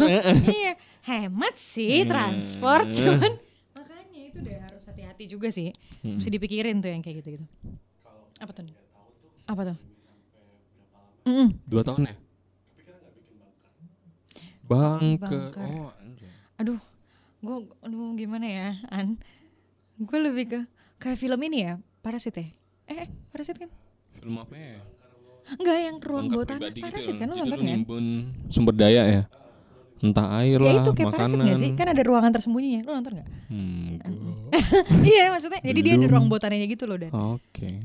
[0.50, 0.72] iya,
[1.04, 2.08] hemat sih Hmm.
[2.08, 3.32] transport cuman
[3.72, 5.68] makanya itu deh harus hati-hati juga sih.
[6.00, 6.16] Hmm.
[6.16, 7.44] Mesti dipikirin tuh yang kayak gitu-gitu.
[8.36, 8.64] Apa tuh?
[9.44, 9.78] Apa tuh?
[11.22, 11.52] Mm-mm.
[11.64, 12.14] Dua tahun ya?
[14.64, 15.50] Bangker.
[15.50, 15.66] Bangker.
[15.82, 15.90] Oh.
[16.56, 16.78] Aduh,
[17.40, 19.16] gue, aduh gimana ya, An?
[20.00, 20.60] Gue lebih ke
[20.96, 22.48] kayak film ini ya, Parasit ya?
[22.88, 23.68] Eh, eh, Parasit kan?
[24.16, 24.80] film apa ya?
[25.56, 26.68] Enggak yang ruang bawah tanah.
[26.68, 27.20] pribadi Parasit gitu.
[27.20, 27.68] kan lo nonton lu kan?
[27.68, 28.04] nimbun
[28.48, 29.22] sumber daya ya.
[30.00, 31.50] Entah air Ya lah, itu kayak parasit makanan.
[31.52, 31.70] gak sih?
[31.76, 32.80] Kan ada ruangan tersembunyinya.
[32.88, 33.28] Lo nonton gak?
[33.52, 34.00] Hmm,
[35.12, 35.60] iya maksudnya.
[35.60, 37.12] Jadi dia ada ruang bawah tanahnya gitu loh dan.
[37.12, 37.84] Oke.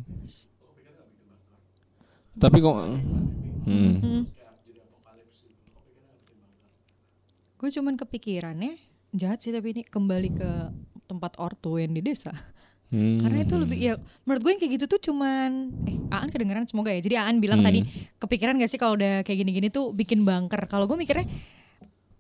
[2.36, 2.76] Tapi kok
[3.68, 3.96] hmm.
[4.00, 4.24] Hmm.
[7.56, 8.76] Gue cuman kepikirannya
[9.16, 10.52] jahat sih tapi ini kembali ke
[11.16, 12.36] tempat orto yang di desa.
[12.86, 13.18] Hmm.
[13.18, 16.94] Karena itu lebih ya menurut gue yang kayak gitu tuh cuman eh Aan kedengeran semoga
[16.94, 17.02] ya.
[17.02, 17.68] Jadi Aan bilang Hmm.
[17.68, 17.80] tadi
[18.22, 20.70] kepikiran gak sih kalau udah kayak gini-gini tuh bikin bangker.
[20.70, 21.26] Kalau gue mikirnya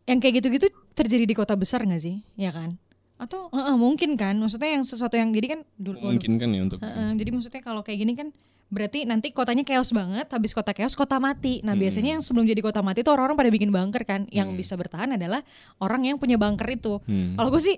[0.05, 2.25] yang kayak gitu-gitu terjadi di kota besar gak sih?
[2.33, 2.81] Ya kan?
[3.15, 4.35] Atau eh, eh, mungkin kan?
[4.35, 7.99] Maksudnya yang sesuatu yang jadi kan dulu memungkinkan ya untuk Heeh, jadi maksudnya kalau kayak
[8.01, 8.27] gini kan
[8.65, 11.61] berarti nanti kotanya chaos banget, habis kota chaos kota mati.
[11.61, 11.81] Nah, Hmm.
[11.85, 14.25] biasanya yang sebelum jadi kota mati itu orang-orang pada bikin bunker kan.
[14.33, 15.45] Yang bisa bertahan adalah
[15.77, 16.97] orang yang punya bunker itu.
[17.05, 17.37] Hmm.
[17.37, 17.77] Kalau gue sih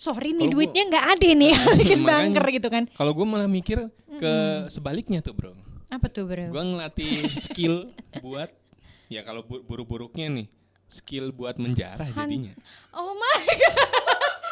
[0.00, 2.84] sorry nih gua- duitnya nggak ada nih yang bikin bunker gitu kan.
[2.90, 4.32] Kalau gue malah mikir ke
[4.66, 5.52] sebaliknya tuh bro.
[5.86, 6.48] Apa tuh, Bro?
[6.48, 8.46] Gue ngelatih skill buat
[9.06, 10.46] ya kalau bu- buruk-buruknya nih
[10.86, 12.54] skill buat menjarah jadinya.
[12.90, 13.78] Oh my god.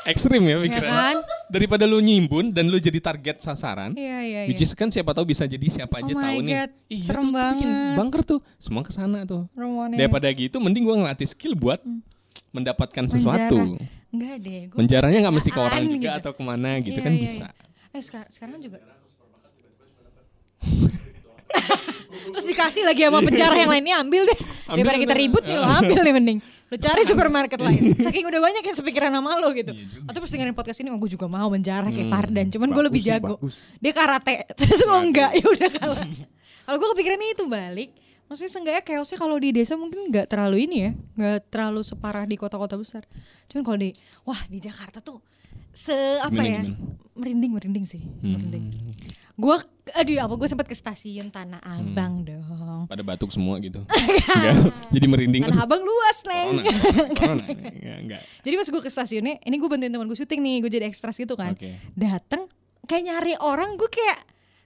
[0.05, 0.89] Ekstrim ya Ya pikirannya.
[0.91, 1.17] kan?
[1.47, 3.93] Daripada lu nyimbun dan lu jadi target sasaran.
[3.93, 4.67] Iya, iya, Which iya.
[4.67, 6.55] is kan siapa tahu bisa jadi siapa aja Oh tahu nih.
[6.89, 7.95] Iya serem tuh, tuh bikin banget.
[7.95, 8.41] bunker tuh.
[8.57, 9.47] Semua ke sana tuh.
[9.53, 9.95] Romonnya.
[9.97, 11.79] Daripada gitu mending gua ngelatih skill buat
[12.51, 13.57] mendapatkan sesuatu.
[13.57, 14.07] Menjarah.
[14.09, 14.61] Enggak deh.
[14.67, 16.19] gua Menjarahnya nggak mesti ke orang juga gitu.
[16.19, 17.47] atau ke mana gitu Iya, kan iya, bisa.
[17.47, 17.91] iya.
[17.91, 18.79] Eh sekarang, sekarang juga.
[22.29, 24.39] Terus dikasih lagi sama penjara yang lainnya ambil deh.
[24.67, 26.39] Ambil Daripada kita ribut nih lo ambil nih mending.
[26.69, 27.81] Lo cari supermarket lain.
[28.05, 29.73] Saking udah banyak yang sepikiran sama lo gitu.
[30.05, 32.47] Atau pas dengerin podcast ini, oh gue juga mau menjarah kayak Hmm, Fardan.
[32.49, 33.37] Cuman gue lebih jago.
[33.37, 33.57] bagus.
[33.79, 34.45] Dia karate.
[34.59, 36.05] Terus lo enggak, ya udah kalah.
[36.63, 37.91] Kalau gue kepikirannya itu balik.
[38.29, 42.37] Maksudnya seenggaknya chaosnya kalau di desa mungkin nggak terlalu ini ya, nggak terlalu separah di
[42.37, 43.03] kota-kota besar.
[43.49, 43.91] Cuman kalau di,
[44.23, 45.25] wah di Jakarta tuh
[45.69, 46.77] se apa Gimana, ya, gimana?
[47.14, 48.37] merinding merinding sih, Hmm.
[48.37, 48.64] merinding.
[49.33, 49.55] Gue,
[49.93, 52.85] aduh apa gue sempat ke stasiun Tanah Abang dong.
[52.85, 53.87] Pada batuk semua gitu.
[54.95, 55.47] Jadi merinding.
[55.47, 56.49] Tanah Aduh, Abang luas neng.
[56.59, 56.62] corona.
[57.14, 57.45] Corona.
[58.03, 58.23] Enggak.
[58.43, 61.14] Jadi pas gue ke stasiunnya, ini gue bantuin teman gue syuting nih, gue jadi ekstras
[61.14, 61.55] gitu kan.
[61.55, 61.79] Oke.
[61.95, 62.51] Dateng
[62.85, 64.19] kayak nyari orang, gue kayak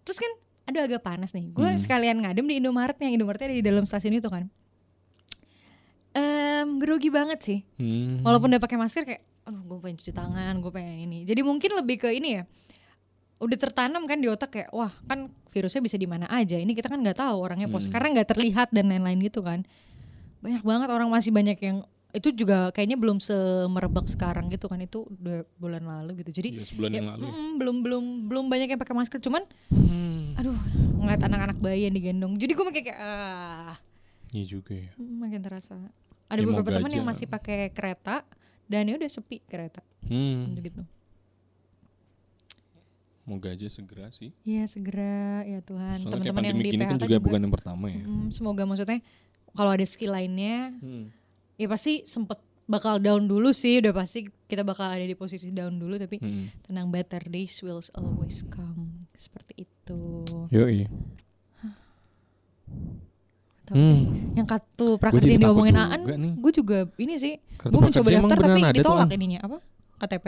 [0.02, 0.32] terus kan
[0.64, 1.48] aduh agak panas nih.
[1.48, 1.76] Gue Hmm.
[1.76, 4.46] sekalian ngadem di Indomaret yang Indomaretnya ada di dalam stasiun itu kan.
[6.12, 7.58] Em, grogi banget sih.
[7.76, 8.20] Hmm.
[8.20, 11.18] Walaupun udah pakai masker kayak, aduh gue pengen cuci tangan, gue pengen ini.
[11.22, 12.44] Jadi mungkin lebih ke ini ya.
[13.38, 16.54] Udah tertanam kan di otak kayak, wah kan virusnya bisa di mana aja.
[16.54, 17.92] Ini kita kan nggak tahu orangnya pos, Hmm.
[17.92, 19.64] karena nggak terlihat dan lain-lain gitu kan.
[20.38, 21.78] Banyak banget orang masih banyak yang
[22.12, 26.68] itu juga kayaknya belum semerebak sekarang gitu kan itu udah bulan lalu gitu jadi Iya,
[26.68, 27.32] sebulan yang lalu ya.
[27.32, 30.11] mm, belum belum belum banyak yang pakai masker cuman Hmm.
[30.34, 30.58] Aduh
[30.96, 33.76] ngeliat anak-anak bayi yang digendong jadi gue kayak kayak ah
[34.32, 34.90] Iya juga ya.
[34.94, 35.76] mm, makin terasa
[36.26, 38.24] ada Ya, beberapa teman yang masih pakai kereta
[38.64, 40.56] dan ya udah sepi kereta Hmm.
[40.56, 40.82] gitu
[43.22, 44.34] Moga aja segera sih.
[44.42, 48.02] Iya segera ya Tuhan teman-teman yang di PHK kan juga, bukan yang pertama ya.
[48.02, 48.98] mm, semoga maksudnya
[49.52, 51.06] kalau ada skill lainnya Hmm.
[51.54, 55.76] ya pasti sempet bakal down dulu sih udah pasti kita bakal ada di posisi down
[55.76, 56.50] dulu tapi Hmm.
[56.62, 59.71] tenang better days will always come seperti itu
[60.50, 60.84] Yoi.
[63.62, 64.34] tapi Hmm.
[64.36, 66.02] yang kartu prakerja yang diomongin Aan
[66.36, 69.16] gue juga ini sih gue mencoba daftar tapi tuh, ditolak An?
[69.16, 69.58] ininya apa
[70.02, 70.26] KTP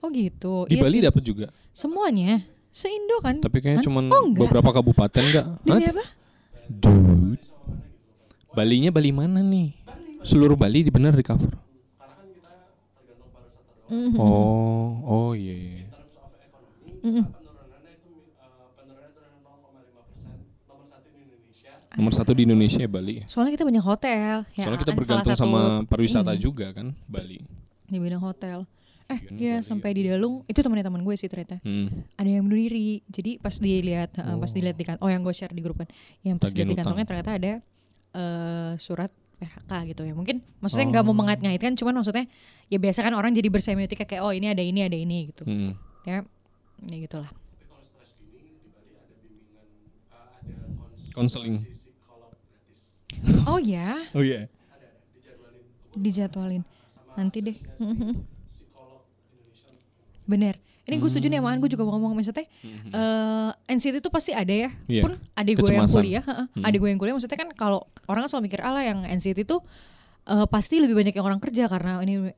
[0.00, 1.46] oh gitu Di Iya Bali dapat juga.
[1.70, 2.40] semuanya
[2.72, 3.86] seindo kan Tapi kayaknya An?
[3.86, 4.40] cuman oh, enggak.
[4.42, 5.46] beberapa kabupaten enggak.
[5.62, 5.92] Demi Hah?
[5.92, 6.04] apa
[6.66, 7.44] Dude.
[8.50, 9.70] Balinya Bali mana nih?
[10.24, 11.54] Seluruh Bali di bener di cover.
[13.86, 14.18] Mhm.
[14.18, 15.54] Oh, oh iya.
[15.54, 15.86] iya.
[17.06, 17.45] Mhm.
[21.96, 23.24] Nomor satu di Indonesia ya Bali.
[23.24, 27.40] soalnya kita banyak hotel ya Soalnya kita bergantung sama pariwisata ini juga kan Bali.
[27.82, 28.68] di bidang hotel
[29.06, 32.04] eh Iya, ya Bali sampai di Dalung itu temannya teman gue sih ternyata Hmm.
[32.12, 35.30] ada yang bunuh diri jadi pas dilihat uh, pas dilihat di kan oh yang gue
[35.30, 35.88] share di grup kan
[36.20, 37.52] yang pas dilihat di kantongnya ternyata ada
[38.12, 41.16] eh, surat PHK gitu ya mungkin maksudnya nggak mau Oh.
[41.16, 42.26] mengait-ngaitkan cuman maksudnya
[42.66, 45.72] ya biasa kan orang jadi bersemiotika kayak oh ini ada ini ada ini gitu Hmm.
[46.02, 46.26] ya
[46.84, 47.30] ya gitulah
[51.12, 51.64] Konseling.
[53.50, 54.48] oh ya Oh iya.
[55.96, 56.62] dijadwalin
[57.16, 57.56] nanti deh
[60.26, 60.58] Bener.
[60.86, 64.50] Ini gue setuju nih sama gue juga mau ngomong maksudnya eh NCT itu pasti ada
[64.50, 64.70] ya.
[64.86, 65.02] Iya.
[65.06, 68.30] Pun adik gue yang kuliah, heeh, adik gue yang kuliah maksudnya kan kalau orang kan
[68.30, 69.58] selalu mikir ala yang NCT itu
[70.26, 72.30] eh, pasti lebih banyak yang orang kerja karena ini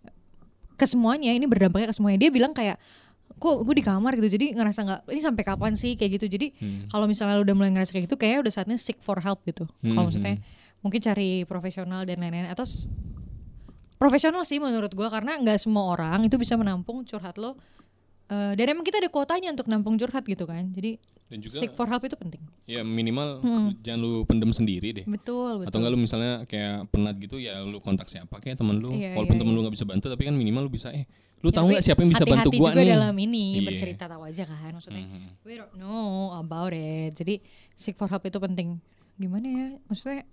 [0.76, 2.18] ke semuanya ini berdampaknya ke semuanya.
[2.24, 2.76] Dia bilang kayak
[3.38, 4.28] kok gue di kamar gitu.
[4.28, 6.26] Jadi ngerasa nggak ini sampai kapan sih kayak gitu.
[6.28, 6.46] Jadi
[6.90, 9.64] kalau misalnya lu udah mulai ngerasa kayak gitu kayaknya udah saatnya seek for help gitu.
[9.80, 10.42] Kalau maksudnya
[10.82, 12.50] mungkin cari profesional dan lain-lain.
[12.50, 12.66] Atau
[13.96, 17.58] profesional sih menurut gua karena nggak semua orang itu bisa menampung curhat lo
[18.28, 20.68] Eh, dan emang kita ada kuotanya untuk nampung curhat gitu kan.
[20.68, 21.00] Jadi
[21.32, 22.44] Dan juga seek for help itu penting.
[22.68, 23.40] Ya minimal
[23.80, 25.06] jangan lu pendem sendiri deh.
[25.08, 25.68] betul betul.
[25.72, 28.92] Atau enggak lu misalnya kayak penat gitu ya lu kontak siapa kayak temen lu.
[28.92, 29.56] Iya, Walaupun iya, temen iya.
[29.56, 31.08] lu nggak bisa bantu tapi kan minimal lu bisa eh
[31.38, 32.90] lu tahu nggak siapa yang bisa bantu hati-hati gua juga nih.
[32.92, 33.62] dalam ini Iya.
[33.62, 35.28] bercerita tahu aja kan maksudnya Mhm.
[35.42, 37.38] we don't know about it jadi
[37.72, 38.82] seek for help itu penting
[39.14, 40.26] gimana ya maksudnya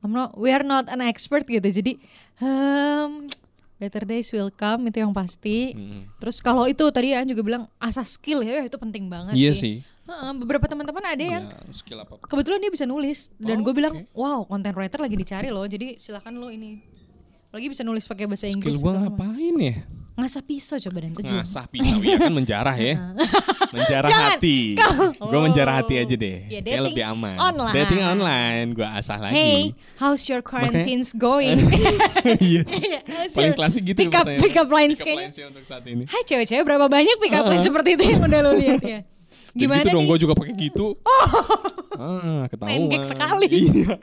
[0.00, 1.98] I'm not we are not an expert gitu jadi
[2.40, 3.26] um,
[3.76, 6.14] better days will come itu yang pasti Mhm.
[6.16, 9.60] terus kalau itu tadi ya juga bilang asah skill ya itu penting banget Iya sih
[9.60, 9.76] sih.
[10.06, 12.22] Heeh, beberapa teman-teman ada yang Ya, skill apa?
[12.22, 14.14] kebetulan dia bisa nulis dan Oh, gue bilang oke.
[14.14, 16.78] wow content writer lagi dicari loh jadi silakan lo ini
[17.50, 19.76] lagi bisa nulis pakai bahasa Skill Inggris gua segala ngapain ya?
[20.16, 22.94] Ngasah pisau coba dan tujuh Ngasah pisau ya kan menjarah ya.
[23.68, 24.58] menjarah Jangan, hati.
[24.72, 25.78] kau- Gue menjarah Oh.
[25.78, 26.38] hati aja deh.
[26.48, 27.36] Ya, Kayak lebih aman.
[27.36, 27.74] online.
[27.76, 29.32] Dating online gue asah lagi.
[29.32, 29.60] Hey,
[29.96, 31.60] how's your quarantines going?
[32.42, 32.80] Iya sih.
[33.02, 34.40] How's Paling klasik gitu Pick up, pertanyaan.
[34.40, 35.26] pick up lines Pick up kayaknya.
[35.26, 36.04] lines ya untuk saat ini.
[36.04, 39.00] Hai cewek-cewek berapa banyak pick up lines seperti itu yang udah lo lihat ya?
[39.04, 40.08] Dan Gimana gitu dong nih?
[40.08, 40.10] Oh.
[40.10, 40.86] gue juga pakai gitu.
[41.94, 42.68] Ah, ketahuan.
[42.68, 43.48] Main gag sekali.
[43.48, 43.94] Iya.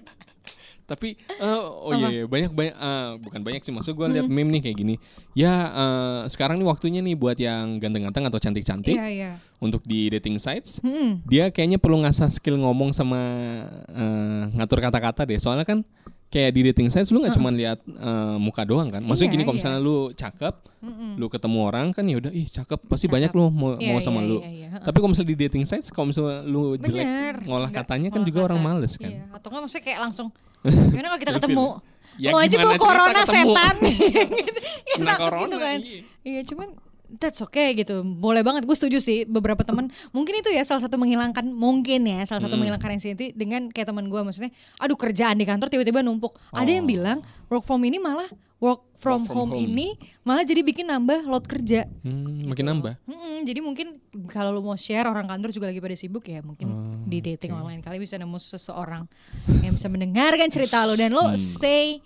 [0.94, 4.54] Tapi eh, oh iya, iya banyak banyak eh, bukan banyak sih maksud gue lihat meme
[4.54, 4.96] nih kayak gini.
[5.34, 9.32] Ya eh, sekarang nih waktunya nih buat yang ganteng-ganteng atau cantik-cantik Iya, iya.
[9.58, 10.78] untuk di dating sites.
[10.80, 11.20] Hmm.
[11.26, 13.18] Dia kayaknya perlu ngasah skill ngomong sama
[13.90, 15.38] eh, ngatur kata-kata deh.
[15.38, 15.82] Soalnya kan
[16.30, 19.02] kayak di dating sites lu nggak cuma lihat eh, muka doang kan.
[19.02, 19.62] Maksudnya Iya, gini kalau iya.
[19.62, 20.56] misalnya lu cakep,
[21.16, 24.20] lu ketemu orang kan ya udah ih cakep pasti banyak lu mau Iya, mau sama
[24.20, 24.38] iya, lu.
[24.42, 24.68] iya, iya.
[24.82, 27.36] Tapi kalau misalnya di dating sites kalau misalnya lu jelek Bener.
[27.46, 28.68] ngolah Nggak, katanya kan ngolah juga orang kata.
[28.68, 29.10] males kan.
[29.10, 30.28] Iya, atau enggak maksudnya kayak langsung
[30.64, 31.68] Gimana kalau kita ketemu?
[32.16, 34.60] Ya Lo aja bawa corona setan gitu.
[34.86, 35.80] Ya, Kena takut corona, gitu kan.
[35.82, 36.00] iya.
[36.24, 36.68] Iya cuman
[37.14, 40.98] that's okay gitu boleh banget gue setuju sih beberapa teman mungkin itu ya salah satu
[40.98, 42.50] menghilangkan mungkin ya salah Hmm.
[42.50, 46.66] satu menghilangkan anxiety dengan kayak teman gue maksudnya aduh kerjaan di kantor tiba-tiba numpuk ada
[46.66, 48.26] yang bilang work from ini malah
[48.64, 49.20] work from.
[49.20, 49.66] Work from home, home.
[49.66, 49.88] ini
[50.22, 52.96] malah jadi bikin nambah load kerja Hmm, makin nambah.
[53.04, 53.88] Mm-mm, jadi mungkin
[54.28, 57.52] kalau lu mau share orang kantor juga lagi pada sibuk ya mungkin Oh, di dating
[57.52, 59.04] online kali bisa nemu seseorang
[59.60, 62.00] yang bisa mendengarkan cerita lu dan lo stay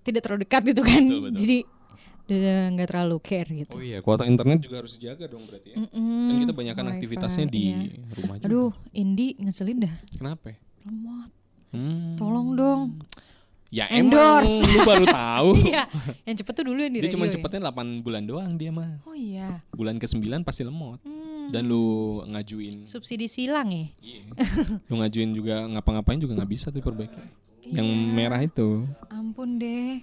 [0.00, 1.10] tidak terlalu dekat gitu kan Hmm.
[1.10, 1.38] Betul, betul.
[1.38, 1.58] jadi
[2.68, 5.76] nggak terlalu care gitu Oh iya, kuota internet juga harus dijaga dong berarti ya.
[5.80, 8.02] Mm-mm, Kan kita banyakan wifi, aktivitasnya di iya.
[8.12, 8.46] rumah juga.
[8.46, 10.46] aduh Indi ngeselin dah Kenapa?
[10.48, 10.58] ya?
[10.84, 11.30] lemot
[11.68, 12.14] Hmm.
[12.14, 12.80] tolong dong
[13.68, 14.62] Ya Endorse.
[14.62, 15.48] emang lu baru tahu.
[15.64, 15.84] iya
[16.22, 17.34] yang cepet tuh dulu yang di Dia cuma radio ya.
[17.36, 19.02] cepetnya 8 bulan doang dia mah.
[19.02, 21.02] oh iya Bulan ke-9 pasti lemot.
[21.02, 21.82] Hmm, Dan lu
[22.24, 24.22] ngajuin subsidi silang ya Iya.
[24.86, 27.18] lu ngajuin juga ngapa-ngapain juga nggak bisa tuh perbaiki.
[27.68, 28.06] Yang Iya.
[28.12, 28.86] merah itu.
[29.08, 29.98] ampun deh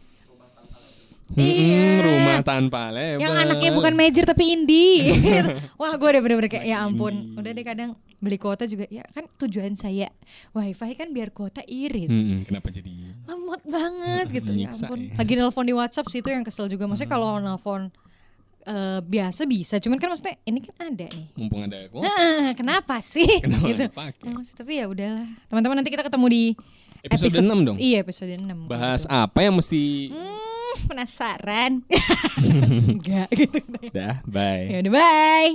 [1.24, 2.04] Mm-mm, Iya.
[2.04, 3.20] rumah tanpa lebar.
[3.20, 5.16] Yang anaknya bukan major tapi indie.
[5.82, 7.34] Wah gue udah bener-bener kayak ya ampun.
[7.34, 8.86] Udah deh kadang beli kuota juga.
[8.88, 10.12] Ya kan tujuan saya
[10.52, 12.08] wifi kan biar kuota irit.
[12.08, 12.92] Mm-mm, kenapa jadi
[13.24, 14.52] Lemot banget gitu.
[14.52, 15.00] Ya ampun.
[15.02, 15.16] ya.
[15.16, 16.86] Lagi nelpon di WhatsApp sih itu yang kesel juga.
[16.86, 17.88] Maksudnya kalau nelpon
[18.64, 19.80] eh, biasa bisa.
[19.80, 21.28] Cuman kan maksudnya ini kan ada nih.
[21.34, 22.12] mumpung ada kuota?
[22.54, 23.26] Kenapa sih?
[23.44, 23.82] Kenapa gitu.
[23.88, 24.28] dipakai?
[24.44, 25.28] Sih, tapi ya udahlah.
[25.48, 26.44] Teman-teman nanti kita ketemu di
[27.04, 27.76] Episode 6 dong.
[27.76, 30.08] Iya episode 6 Bahas apa yang mesti
[30.74, 31.72] Hmm, penasaran.
[32.90, 33.62] Enggak gitu.
[33.94, 34.66] dah bye.
[34.70, 35.52] Ya udah bye.